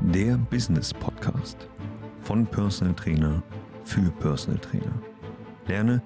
Der 0.00 0.36
Business 0.36 0.94
Podcast 0.94 1.68
von 2.22 2.46
Personal 2.46 2.94
Trainer 2.94 3.42
für 3.84 4.10
Personal 4.20 4.60
Trainer. 4.60 5.02
Lerne, 5.66 6.00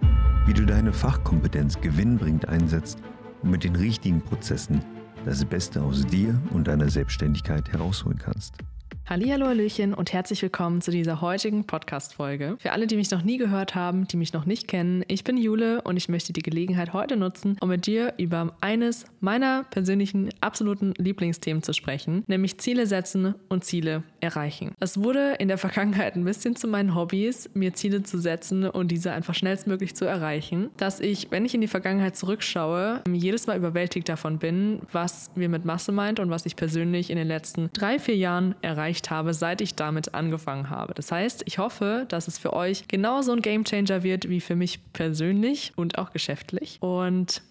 wie 0.46 0.54
du 0.54 0.64
deine 0.64 0.94
Fachkompetenz 0.94 1.78
gewinnbringend 1.78 2.48
einsetzt 2.48 2.98
und 3.42 3.50
mit 3.50 3.64
den 3.64 3.76
richtigen 3.76 4.22
Prozessen 4.22 4.82
das 5.26 5.44
Beste 5.44 5.82
aus 5.82 6.06
dir 6.06 6.40
und 6.54 6.68
deiner 6.68 6.88
Selbstständigkeit 6.88 7.70
herausholen 7.70 8.18
kannst. 8.18 8.54
Hallo, 9.04 9.48
Hallöchen 9.48 9.94
und 9.94 10.12
herzlich 10.12 10.40
willkommen 10.42 10.80
zu 10.80 10.92
dieser 10.92 11.20
heutigen 11.20 11.66
Podcast-Folge. 11.66 12.56
Für 12.60 12.70
alle, 12.70 12.86
die 12.86 12.94
mich 12.94 13.10
noch 13.10 13.24
nie 13.24 13.36
gehört 13.36 13.74
haben, 13.74 14.06
die 14.06 14.16
mich 14.16 14.32
noch 14.32 14.46
nicht 14.46 14.68
kennen, 14.68 15.04
ich 15.08 15.24
bin 15.24 15.36
Jule 15.36 15.82
und 15.82 15.96
ich 15.96 16.08
möchte 16.08 16.32
die 16.32 16.40
Gelegenheit 16.40 16.92
heute 16.92 17.16
nutzen, 17.16 17.56
um 17.60 17.68
mit 17.68 17.86
dir 17.86 18.14
über 18.16 18.54
eines 18.60 19.04
meiner 19.20 19.64
persönlichen 19.64 20.30
absoluten 20.40 20.94
Lieblingsthemen 20.98 21.64
zu 21.64 21.74
sprechen, 21.74 22.22
nämlich 22.28 22.58
Ziele 22.58 22.86
setzen 22.86 23.34
und 23.48 23.64
Ziele 23.64 24.04
erreichen. 24.20 24.70
Es 24.78 25.02
wurde 25.02 25.34
in 25.40 25.48
der 25.48 25.58
Vergangenheit 25.58 26.14
ein 26.14 26.24
bisschen 26.24 26.54
zu 26.54 26.68
meinen 26.68 26.94
Hobbys, 26.94 27.50
mir 27.54 27.74
Ziele 27.74 28.04
zu 28.04 28.18
setzen 28.18 28.64
und 28.64 28.92
diese 28.92 29.10
einfach 29.10 29.34
schnellstmöglich 29.34 29.96
zu 29.96 30.04
erreichen, 30.04 30.70
dass 30.76 31.00
ich, 31.00 31.32
wenn 31.32 31.44
ich 31.44 31.54
in 31.54 31.60
die 31.60 31.68
Vergangenheit 31.68 32.16
zurückschaue, 32.16 33.02
jedes 33.12 33.48
Mal 33.48 33.56
überwältigt 33.58 34.08
davon 34.08 34.38
bin, 34.38 34.80
was 34.92 35.32
wir 35.34 35.48
mit 35.48 35.64
Masse 35.64 35.90
meint 35.90 36.20
und 36.20 36.30
was 36.30 36.46
ich 36.46 36.54
persönlich 36.54 37.10
in 37.10 37.16
den 37.16 37.26
letzten 37.26 37.68
drei, 37.72 37.98
vier 37.98 38.16
Jahren 38.16 38.54
erreicht 38.62 38.91
erreicht 38.92 39.10
habe, 39.10 39.32
seit 39.32 39.60
ich 39.62 39.74
damit 39.74 40.14
angefangen 40.14 40.68
habe. 40.68 40.92
Das 40.92 41.10
heißt, 41.10 41.44
ich 41.46 41.58
hoffe, 41.58 42.04
dass 42.08 42.28
es 42.28 42.38
für 42.38 42.52
euch 42.52 42.88
genauso 42.88 43.32
ein 43.32 43.40
Gamechanger 43.40 44.02
wird 44.02 44.28
wie 44.28 44.40
für 44.40 44.54
mich 44.54 44.80
persönlich 44.92 45.72
und 45.76 45.96
auch 45.96 46.12
geschäftlich. 46.12 46.76
Und 46.80 47.42